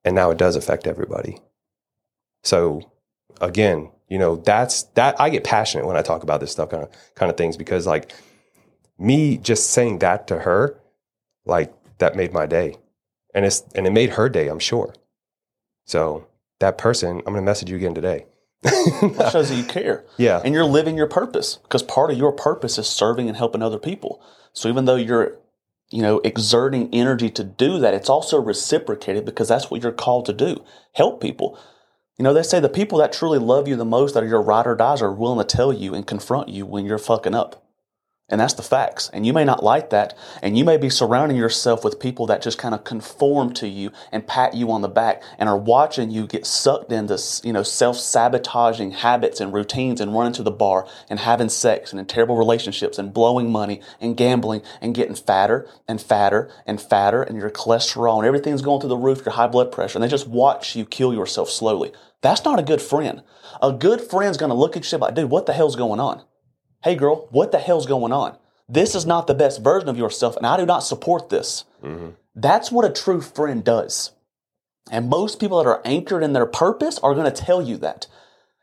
And 0.06 0.16
now 0.16 0.32
it 0.32 0.38
does 0.38 0.56
affect 0.56 0.88
everybody. 0.88 1.40
So 2.44 2.92
again, 3.42 3.92
you 4.10 4.18
know, 4.18 4.36
that's 4.38 4.84
that 4.96 5.20
I 5.22 5.30
get 5.30 5.44
passionate 5.44 5.86
when 5.86 5.96
I 5.96 6.02
talk 6.02 6.24
about 6.24 6.40
this 6.40 6.52
stuff 6.52 6.70
kind 6.70 6.84
of 6.84 6.90
kind 7.16 7.30
of 7.30 7.38
things 7.38 7.56
because 7.56 7.86
like 7.88 8.12
me 8.98 9.38
just 9.38 9.70
saying 9.70 10.00
that 10.00 10.28
to 10.28 10.40
her, 10.40 10.80
like 11.46 11.74
that 12.00 12.16
made 12.16 12.34
my 12.34 12.46
day. 12.46 12.76
And 13.34 13.46
it's 13.46 13.64
and 13.76 13.86
it 13.86 13.92
made 13.92 14.12
her 14.12 14.28
day, 14.28 14.48
I'm 14.48 14.60
sure. 14.60 14.96
So 15.86 16.28
that 16.60 16.78
person, 16.78 17.20
I'm 17.20 17.34
gonna 17.34 17.42
message 17.44 17.70
you 17.70 17.78
again 17.78 17.94
today. 17.94 18.26
That 18.62 19.30
shows 19.32 19.50
that 19.50 19.56
you 19.56 19.64
care. 19.64 20.04
Yeah. 20.18 20.42
And 20.44 20.54
you're 20.54 20.66
living 20.66 20.98
your 20.98 21.08
purpose 21.08 21.60
because 21.64 21.82
part 21.84 22.12
of 22.12 22.18
your 22.18 22.34
purpose 22.34 22.78
is 22.78 22.88
serving 22.90 23.30
and 23.30 23.38
helping 23.38 23.62
other 23.62 23.80
people. 23.80 24.22
So 24.52 24.68
even 24.68 24.84
though 24.84 24.98
you're, 24.98 25.38
you 25.90 26.02
know, 26.02 26.20
exerting 26.26 26.90
energy 26.94 27.30
to 27.30 27.44
do 27.44 27.80
that, 27.80 27.94
it's 27.94 28.10
also 28.10 28.42
reciprocated 28.42 29.24
because 29.24 29.48
that's 29.48 29.72
what 29.72 29.82
you're 29.82 29.94
called 29.94 30.26
to 30.26 30.34
do. 30.34 30.64
Help 30.94 31.22
people. 31.22 31.58
You 32.20 32.24
know, 32.24 32.34
they 32.34 32.44
say 32.44 32.60
the 32.60 32.68
people 32.68 32.98
that 32.98 33.14
truly 33.14 33.40
love 33.40 33.70
you 33.70 33.78
the 33.78 33.86
most 33.86 34.14
that 34.14 34.24
are 34.24 34.28
your 34.28 34.42
ride 34.42 34.68
or 34.68 34.76
dies 34.76 35.02
are 35.02 35.10
willing 35.10 35.40
to 35.40 35.46
tell 35.46 35.72
you 35.72 35.96
and 35.96 36.06
confront 36.06 36.50
you 36.50 36.66
when 36.66 36.86
you're 36.86 36.98
fucking 36.98 37.34
up. 37.34 37.69
And 38.30 38.40
that's 38.40 38.54
the 38.54 38.64
facts. 38.64 39.10
And 39.12 39.26
you 39.26 39.34
may 39.34 39.44
not 39.44 39.64
like 39.64 39.90
that. 39.90 40.16
And 40.42 40.58
you 40.58 40.64
may 40.64 40.78
be 40.78 40.90
surrounding 40.90 41.38
yourself 41.38 41.84
with 41.84 42.00
people 42.00 42.28
that 42.28 42.42
just 42.42 42.58
kind 42.58 42.76
of 42.76 42.84
conform 42.84 43.54
to 43.54 43.68
you 43.68 43.92
and 44.12 44.28
pat 44.28 44.54
you 44.54 44.72
on 44.72 44.82
the 44.82 44.88
back 44.88 45.24
and 45.38 45.50
are 45.50 45.58
watching 45.58 46.12
you 46.12 46.28
get 46.28 46.46
sucked 46.46 46.92
into, 46.92 47.20
you 47.44 47.54
know, 47.54 47.64
self-sabotaging 47.64 48.92
habits 48.92 49.40
and 49.40 49.54
routines 49.54 50.00
and 50.00 50.14
running 50.14 50.34
to 50.34 50.44
the 50.44 50.52
bar 50.52 50.88
and 51.10 51.20
having 51.20 51.50
sex 51.50 51.92
and 51.92 52.00
in 52.00 52.06
terrible 52.06 52.38
relationships 52.38 53.00
and 53.00 53.14
blowing 53.14 53.52
money 53.52 53.82
and 54.00 54.16
gambling 54.16 54.62
and 54.80 54.94
getting 54.94 55.16
fatter 55.16 55.68
and 55.88 56.02
fatter 56.02 56.52
and 56.66 56.80
fatter 56.80 57.24
and 57.24 57.38
your 57.38 57.50
cholesterol 57.50 58.18
and 58.18 58.28
everything's 58.28 58.62
going 58.62 58.80
through 58.80 58.90
the 58.90 58.98
roof, 58.98 59.26
your 59.26 59.34
high 59.34 59.48
blood 59.48 59.72
pressure. 59.72 59.98
And 59.98 60.04
they 60.04 60.08
just 60.08 60.28
watch 60.28 60.76
you 60.76 60.86
kill 60.86 61.14
yourself 61.14 61.50
slowly. 61.50 61.92
That's 62.22 62.46
not 62.46 62.60
a 62.60 62.64
good 62.64 62.82
friend. 62.82 63.24
A 63.62 63.72
good 63.72 64.02
friend's 64.02 64.38
going 64.38 64.50
to 64.50 64.56
look 64.56 64.78
at 64.78 64.92
you 64.92 64.96
and 64.96 65.02
like, 65.02 65.16
dude, 65.16 65.30
what 65.30 65.46
the 65.46 65.54
hell's 65.54 65.76
going 65.76 66.00
on? 66.00 66.24
Hey 66.84 66.96
girl, 66.96 67.28
what 67.32 67.52
the 67.52 67.60
hell's 67.60 67.86
going 67.86 68.12
on? 68.12 68.38
This 68.68 68.96
is 68.96 69.06
not 69.06 69.28
the 69.28 69.34
best 69.34 69.64
version 69.64 69.90
of 69.90 69.98
yourself, 69.98 70.38
and 70.38 70.46
I 70.46 70.58
do 70.58 70.66
not 70.66 70.84
support 70.84 71.30
this. 71.30 71.66
Mm-hmm. 71.84 72.10
That's 72.36 72.72
what 72.72 72.86
a 72.86 72.94
true 72.94 73.22
friend 73.22 73.64
does. 73.64 74.12
And 74.92 75.10
most 75.10 75.40
people 75.40 75.58
that 75.58 75.70
are 75.70 75.82
anchored 75.86 76.24
in 76.24 76.34
their 76.34 76.46
purpose 76.46 77.00
are 77.00 77.14
going 77.14 77.32
to 77.32 77.44
tell 77.44 77.62
you 77.62 77.78
that. 77.78 78.08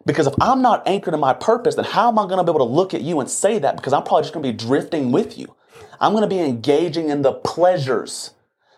Because 0.05 0.29
if 0.29 0.35
I'm 0.41 0.63
not 0.63 0.87
anchored 0.87 1.15
in 1.15 1.21
my 1.21 1.35
purpose, 1.35 1.75
then 1.75 1.85
how 1.85 2.09
am 2.09 2.19
I 2.19 2.23
going 2.23 2.39
to 2.39 2.45
be 2.45 2.51
able 2.51 2.67
to 2.67 2.73
look 2.73 2.95
at 2.95 3.03
you 3.03 3.19
and 3.21 3.29
say 3.29 3.59
that? 3.59 3.77
Because 3.77 3.93
I'm 3.93 4.05
probably 4.05 4.23
just 4.23 4.33
going 4.33 4.45
to 4.45 4.53
be 4.53 4.57
drifting 4.57 5.11
with 5.11 5.37
you. 5.37 5.55
I'm 6.01 6.13
going 6.13 6.23
to 6.23 6.29
be 6.29 6.39
engaging 6.39 7.11
in 7.11 7.23
the 7.23 7.33
pleasures. 7.33 8.33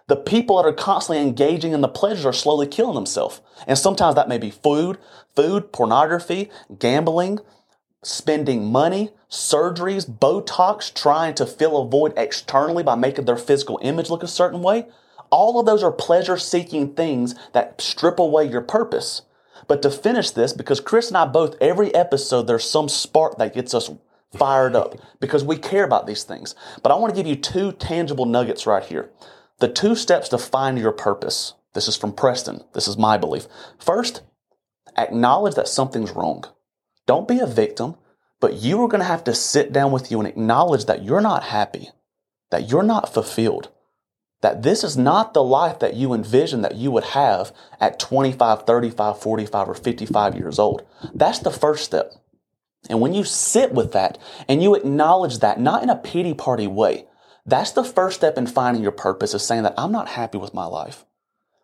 The 0.06 0.16
people 0.16 0.56
that 0.56 0.66
are 0.66 0.72
constantly 0.72 1.22
engaging 1.22 1.72
in 1.72 1.82
the 1.82 1.88
pleasures 1.88 2.24
are 2.24 2.32
slowly 2.32 2.66
killing 2.66 2.94
themselves. 2.94 3.42
And 3.66 3.76
sometimes 3.76 4.14
that 4.14 4.28
may 4.28 4.38
be 4.38 4.50
food, 4.50 4.96
food, 5.36 5.70
pornography, 5.70 6.50
gambling, 6.78 7.40
spending 8.02 8.64
money, 8.72 9.10
surgeries, 9.30 10.10
Botox, 10.10 10.92
trying 10.92 11.34
to 11.34 11.46
fill 11.46 11.80
a 11.80 11.88
void 11.88 12.12
externally 12.16 12.82
by 12.82 12.94
making 12.94 13.24
their 13.24 13.36
physical 13.36 13.78
image 13.82 14.10
look 14.10 14.22
a 14.22 14.28
certain 14.28 14.62
way. 14.62 14.86
All 15.30 15.60
of 15.60 15.66
those 15.66 15.82
are 15.82 15.92
pleasure 15.92 16.38
seeking 16.38 16.94
things 16.94 17.34
that 17.52 17.80
strip 17.80 18.18
away 18.18 18.48
your 18.48 18.62
purpose. 18.62 19.22
But 19.66 19.82
to 19.82 19.90
finish 19.90 20.30
this, 20.30 20.52
because 20.52 20.80
Chris 20.80 21.08
and 21.08 21.16
I 21.16 21.26
both, 21.26 21.56
every 21.60 21.94
episode, 21.94 22.46
there's 22.46 22.68
some 22.68 22.88
spark 22.88 23.36
that 23.38 23.54
gets 23.54 23.74
us 23.74 23.90
fired 24.32 24.74
up 24.74 24.94
because 25.20 25.44
we 25.44 25.56
care 25.56 25.84
about 25.84 26.06
these 26.06 26.24
things. 26.24 26.54
But 26.82 26.92
I 26.92 26.96
want 26.96 27.14
to 27.14 27.20
give 27.20 27.26
you 27.26 27.36
two 27.36 27.72
tangible 27.72 28.26
nuggets 28.26 28.66
right 28.66 28.84
here. 28.84 29.10
The 29.58 29.68
two 29.68 29.94
steps 29.94 30.28
to 30.30 30.38
find 30.38 30.78
your 30.78 30.92
purpose. 30.92 31.54
This 31.74 31.88
is 31.88 31.96
from 31.96 32.12
Preston. 32.12 32.64
This 32.72 32.88
is 32.88 32.96
my 32.96 33.18
belief. 33.18 33.46
First, 33.78 34.22
acknowledge 34.96 35.54
that 35.54 35.68
something's 35.68 36.12
wrong. 36.12 36.44
Don't 37.06 37.28
be 37.28 37.40
a 37.40 37.46
victim. 37.46 37.96
But 38.40 38.54
you 38.54 38.82
are 38.82 38.88
going 38.88 39.00
to 39.00 39.06
have 39.06 39.24
to 39.24 39.34
sit 39.34 39.72
down 39.72 39.90
with 39.92 40.10
you 40.10 40.18
and 40.18 40.28
acknowledge 40.28 40.84
that 40.84 41.02
you're 41.02 41.20
not 41.20 41.44
happy, 41.44 41.90
that 42.50 42.70
you're 42.70 42.82
not 42.82 43.12
fulfilled, 43.12 43.70
that 44.40 44.62
this 44.62 44.84
is 44.84 44.96
not 44.96 45.34
the 45.34 45.42
life 45.42 45.80
that 45.80 45.94
you 45.94 46.14
envision 46.14 46.62
that 46.62 46.76
you 46.76 46.90
would 46.90 47.04
have 47.04 47.52
at 47.80 47.98
25, 47.98 48.62
35, 48.62 49.20
45, 49.20 49.68
or 49.68 49.74
55 49.74 50.36
years 50.36 50.58
old. 50.58 50.86
That's 51.12 51.40
the 51.40 51.50
first 51.50 51.84
step. 51.84 52.12
And 52.88 53.00
when 53.00 53.12
you 53.12 53.24
sit 53.24 53.72
with 53.72 53.92
that 53.92 54.18
and 54.48 54.62
you 54.62 54.74
acknowledge 54.74 55.40
that, 55.40 55.58
not 55.58 55.82
in 55.82 55.90
a 55.90 55.96
pity 55.96 56.34
party 56.34 56.68
way, 56.68 57.06
that's 57.44 57.72
the 57.72 57.82
first 57.82 58.16
step 58.16 58.38
in 58.38 58.46
finding 58.46 58.82
your 58.82 58.92
purpose 58.92 59.34
is 59.34 59.42
saying 59.42 59.64
that 59.64 59.74
I'm 59.76 59.90
not 59.90 60.08
happy 60.08 60.38
with 60.38 60.54
my 60.54 60.66
life, 60.66 61.04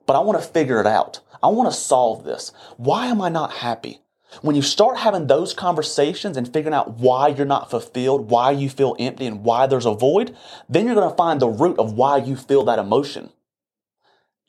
but 0.06 0.16
I 0.16 0.20
want 0.20 0.42
to 0.42 0.48
figure 0.48 0.80
it 0.80 0.86
out. 0.86 1.20
I 1.42 1.48
want 1.48 1.70
to 1.70 1.78
solve 1.78 2.24
this. 2.24 2.52
Why 2.78 3.06
am 3.06 3.20
I 3.20 3.28
not 3.28 3.52
happy? 3.52 4.00
When 4.42 4.56
you 4.56 4.62
start 4.62 4.98
having 4.98 5.26
those 5.26 5.54
conversations 5.54 6.36
and 6.36 6.52
figuring 6.52 6.74
out 6.74 6.98
why 6.98 7.28
you're 7.28 7.46
not 7.46 7.70
fulfilled, 7.70 8.30
why 8.30 8.50
you 8.50 8.68
feel 8.68 8.96
empty, 8.98 9.26
and 9.26 9.44
why 9.44 9.66
there's 9.66 9.86
a 9.86 9.94
void, 9.94 10.36
then 10.68 10.86
you're 10.86 10.94
going 10.94 11.10
to 11.10 11.16
find 11.16 11.40
the 11.40 11.48
root 11.48 11.78
of 11.78 11.92
why 11.92 12.18
you 12.18 12.36
feel 12.36 12.64
that 12.64 12.78
emotion. 12.78 13.30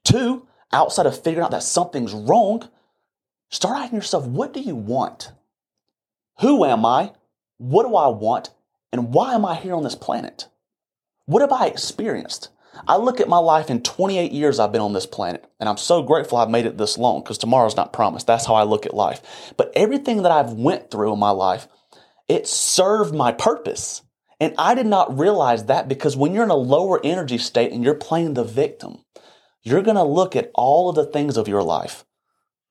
Two, 0.03 0.47
outside 0.71 1.05
of 1.05 1.21
figuring 1.21 1.45
out 1.45 1.51
that 1.51 1.63
something's 1.63 2.13
wrong, 2.13 2.69
start 3.49 3.77
asking 3.77 3.97
yourself, 3.97 4.25
what 4.25 4.53
do 4.53 4.59
you 4.59 4.75
want? 4.75 5.31
Who 6.39 6.65
am 6.65 6.85
I? 6.85 7.13
What 7.57 7.87
do 7.87 7.95
I 7.95 8.07
want? 8.07 8.51
And 8.91 9.13
why 9.13 9.33
am 9.33 9.45
I 9.45 9.55
here 9.55 9.73
on 9.73 9.83
this 9.83 9.95
planet? 9.95 10.47
What 11.25 11.41
have 11.41 11.51
I 11.51 11.67
experienced? 11.67 12.49
I 12.87 12.97
look 12.97 13.19
at 13.19 13.29
my 13.29 13.37
life 13.37 13.69
in 13.69 13.81
28 13.81 14.31
years 14.31 14.59
I've 14.59 14.71
been 14.71 14.81
on 14.81 14.93
this 14.93 15.05
planet, 15.05 15.45
and 15.59 15.69
I'm 15.69 15.77
so 15.77 16.03
grateful 16.03 16.37
I've 16.37 16.49
made 16.49 16.65
it 16.65 16.77
this 16.77 16.97
long 16.97 17.21
because 17.21 17.37
tomorrow's 17.37 17.75
not 17.75 17.93
promised. 17.93 18.27
That's 18.27 18.45
how 18.45 18.55
I 18.55 18.63
look 18.63 18.85
at 18.85 18.93
life. 18.93 19.53
But 19.57 19.71
everything 19.75 20.23
that 20.23 20.31
I've 20.31 20.53
went 20.53 20.91
through 20.91 21.13
in 21.13 21.19
my 21.19 21.31
life, 21.31 21.67
it 22.27 22.47
served 22.47 23.13
my 23.13 23.31
purpose. 23.31 24.01
And 24.39 24.53
I 24.57 24.75
did 24.75 24.85
not 24.85 25.17
realize 25.17 25.65
that 25.65 25.87
because 25.87 26.17
when 26.17 26.33
you're 26.33 26.43
in 26.43 26.49
a 26.49 26.55
lower 26.55 26.99
energy 27.03 27.37
state 27.37 27.71
and 27.71 27.83
you're 27.83 27.95
playing 27.95 28.33
the 28.33 28.43
victim, 28.43 29.03
you're 29.63 29.81
going 29.81 29.95
to 29.95 30.03
look 30.03 30.35
at 30.35 30.51
all 30.53 30.89
of 30.89 30.95
the 30.95 31.05
things 31.05 31.37
of 31.37 31.47
your 31.47 31.63
life, 31.63 32.05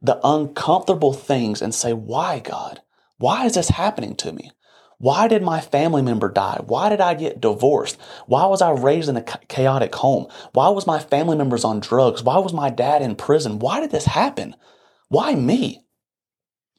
the 0.03 0.21
uncomfortable 0.23 1.13
things, 1.13 1.63
and 1.63 1.75
say, 1.75 1.93
Why, 1.93 2.39
God? 2.39 2.83
Why 3.19 3.47
is 3.47 3.55
this 3.55 3.71
happening 3.71 4.15
to 4.17 4.33
me? 4.33 4.51
Why 4.99 5.29
did 5.29 5.43
my 5.43 5.61
family 5.61 6.03
member 6.03 6.29
die? 6.31 6.61
Why 6.65 6.89
did 6.89 7.01
I 7.01 7.15
get 7.15 7.41
divorced? 7.41 7.99
Why 8.27 8.47
was 8.47 8.63
I 8.63 8.71
raised 8.71 9.09
in 9.09 9.17
a 9.17 9.23
chaotic 9.23 9.95
home? 9.97 10.27
Why 10.53 10.69
was 10.69 10.87
my 10.87 10.99
family 10.99 11.37
members 11.37 11.65
on 11.65 11.81
drugs? 11.81 12.23
Why 12.23 12.39
was 12.39 12.53
my 12.53 12.71
dad 12.71 13.03
in 13.03 13.17
prison? 13.17 13.59
Why 13.59 13.81
did 13.81 13.91
this 13.91 14.07
happen? 14.07 14.55
Why 15.09 15.35
me? 15.35 15.85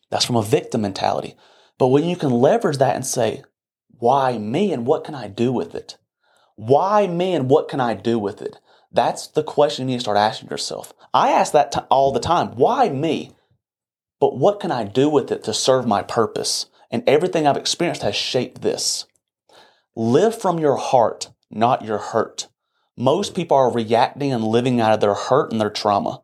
That's 0.10 0.26
from 0.26 0.38
a 0.38 0.42
victim 0.42 0.82
mentality. 0.82 1.36
But 1.78 1.88
when 1.88 2.06
you 2.06 2.16
can 2.16 2.32
leverage 2.32 2.78
that 2.78 2.96
and 2.96 3.06
say, 3.06 3.44
why 4.00 4.38
me 4.38 4.72
and 4.72 4.86
what 4.86 5.04
can 5.04 5.16
I 5.16 5.28
do 5.28 5.52
with 5.52 5.76
it? 5.76 5.98
Why 6.56 7.08
me 7.08 7.34
and 7.34 7.50
what 7.50 7.68
can 7.68 7.80
I 7.80 7.96
do 7.96 8.18
with 8.18 8.42
it? 8.42 8.60
That's 8.92 9.28
the 9.28 9.44
question 9.44 9.88
you 9.88 9.94
need 9.94 9.98
to 10.00 10.04
start 10.04 10.18
asking 10.18 10.50
yourself. 10.50 10.94
I 11.14 11.32
ask 11.32 11.52
that 11.52 11.72
t- 11.74 11.80
all 11.90 12.12
the 12.12 12.20
time. 12.20 12.56
Why 12.56 12.90
me? 12.90 13.32
But 14.22 14.38
what 14.38 14.60
can 14.62 14.72
I 14.72 14.86
do 14.86 15.10
with 15.10 15.32
it 15.32 15.44
to 15.44 15.54
serve 15.54 15.86
my 15.86 16.02
purpose? 16.02 16.68
And 16.92 17.04
everything 17.08 17.48
I've 17.48 17.58
experienced 17.58 18.04
has 18.04 18.16
shaped 18.16 18.62
this. 18.62 19.06
Live 19.96 20.40
from 20.40 20.60
your 20.60 20.76
heart, 20.76 21.30
not 21.50 21.84
your 21.84 21.98
hurt. 21.98 22.48
Most 22.98 23.36
people 23.36 23.58
are 23.58 23.72
reacting 23.72 24.32
and 24.32 24.44
living 24.44 24.80
out 24.80 24.94
of 24.94 25.00
their 25.00 25.14
hurt 25.14 25.52
and 25.52 25.60
their 25.60 25.70
trauma. 25.70 26.22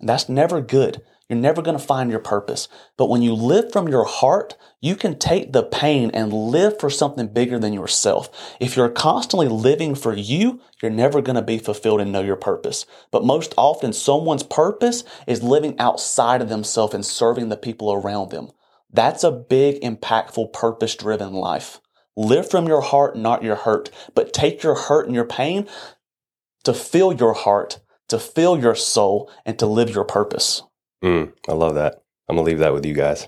And 0.00 0.08
that's 0.08 0.28
never 0.28 0.60
good. 0.60 1.02
You're 1.28 1.38
never 1.38 1.62
going 1.62 1.78
to 1.78 1.82
find 1.82 2.10
your 2.10 2.20
purpose. 2.20 2.68
But 2.98 3.08
when 3.08 3.22
you 3.22 3.32
live 3.32 3.72
from 3.72 3.88
your 3.88 4.04
heart, 4.04 4.56
you 4.80 4.94
can 4.94 5.18
take 5.18 5.52
the 5.52 5.62
pain 5.62 6.10
and 6.12 6.32
live 6.32 6.78
for 6.78 6.90
something 6.90 7.28
bigger 7.28 7.58
than 7.58 7.72
yourself. 7.72 8.56
If 8.60 8.76
you're 8.76 8.90
constantly 8.90 9.48
living 9.48 9.94
for 9.94 10.14
you, 10.14 10.60
you're 10.82 10.90
never 10.90 11.22
going 11.22 11.36
to 11.36 11.42
be 11.42 11.58
fulfilled 11.58 12.02
and 12.02 12.12
know 12.12 12.20
your 12.20 12.36
purpose. 12.36 12.84
But 13.10 13.24
most 13.24 13.54
often, 13.56 13.94
someone's 13.94 14.42
purpose 14.42 15.02
is 15.26 15.42
living 15.42 15.78
outside 15.78 16.42
of 16.42 16.50
themselves 16.50 16.92
and 16.92 17.06
serving 17.06 17.48
the 17.48 17.56
people 17.56 17.90
around 17.90 18.30
them. 18.30 18.50
That's 18.94 19.24
a 19.24 19.32
big, 19.32 19.82
impactful, 19.82 20.52
purpose 20.52 20.94
driven 20.94 21.32
life. 21.32 21.80
Live 22.16 22.48
from 22.48 22.68
your 22.68 22.80
heart, 22.80 23.16
not 23.16 23.42
your 23.42 23.56
hurt, 23.56 23.90
but 24.14 24.32
take 24.32 24.62
your 24.62 24.76
hurt 24.76 25.06
and 25.06 25.14
your 25.16 25.24
pain 25.24 25.68
to 26.62 26.72
fill 26.72 27.12
your 27.12 27.34
heart, 27.34 27.80
to 28.08 28.20
fill 28.20 28.56
your 28.56 28.76
soul, 28.76 29.28
and 29.44 29.58
to 29.58 29.66
live 29.66 29.90
your 29.90 30.04
purpose. 30.04 30.62
Mm, 31.02 31.32
I 31.48 31.52
love 31.52 31.74
that. 31.74 32.04
I'm 32.28 32.36
going 32.36 32.46
to 32.46 32.50
leave 32.50 32.60
that 32.60 32.72
with 32.72 32.86
you 32.86 32.94
guys. 32.94 33.26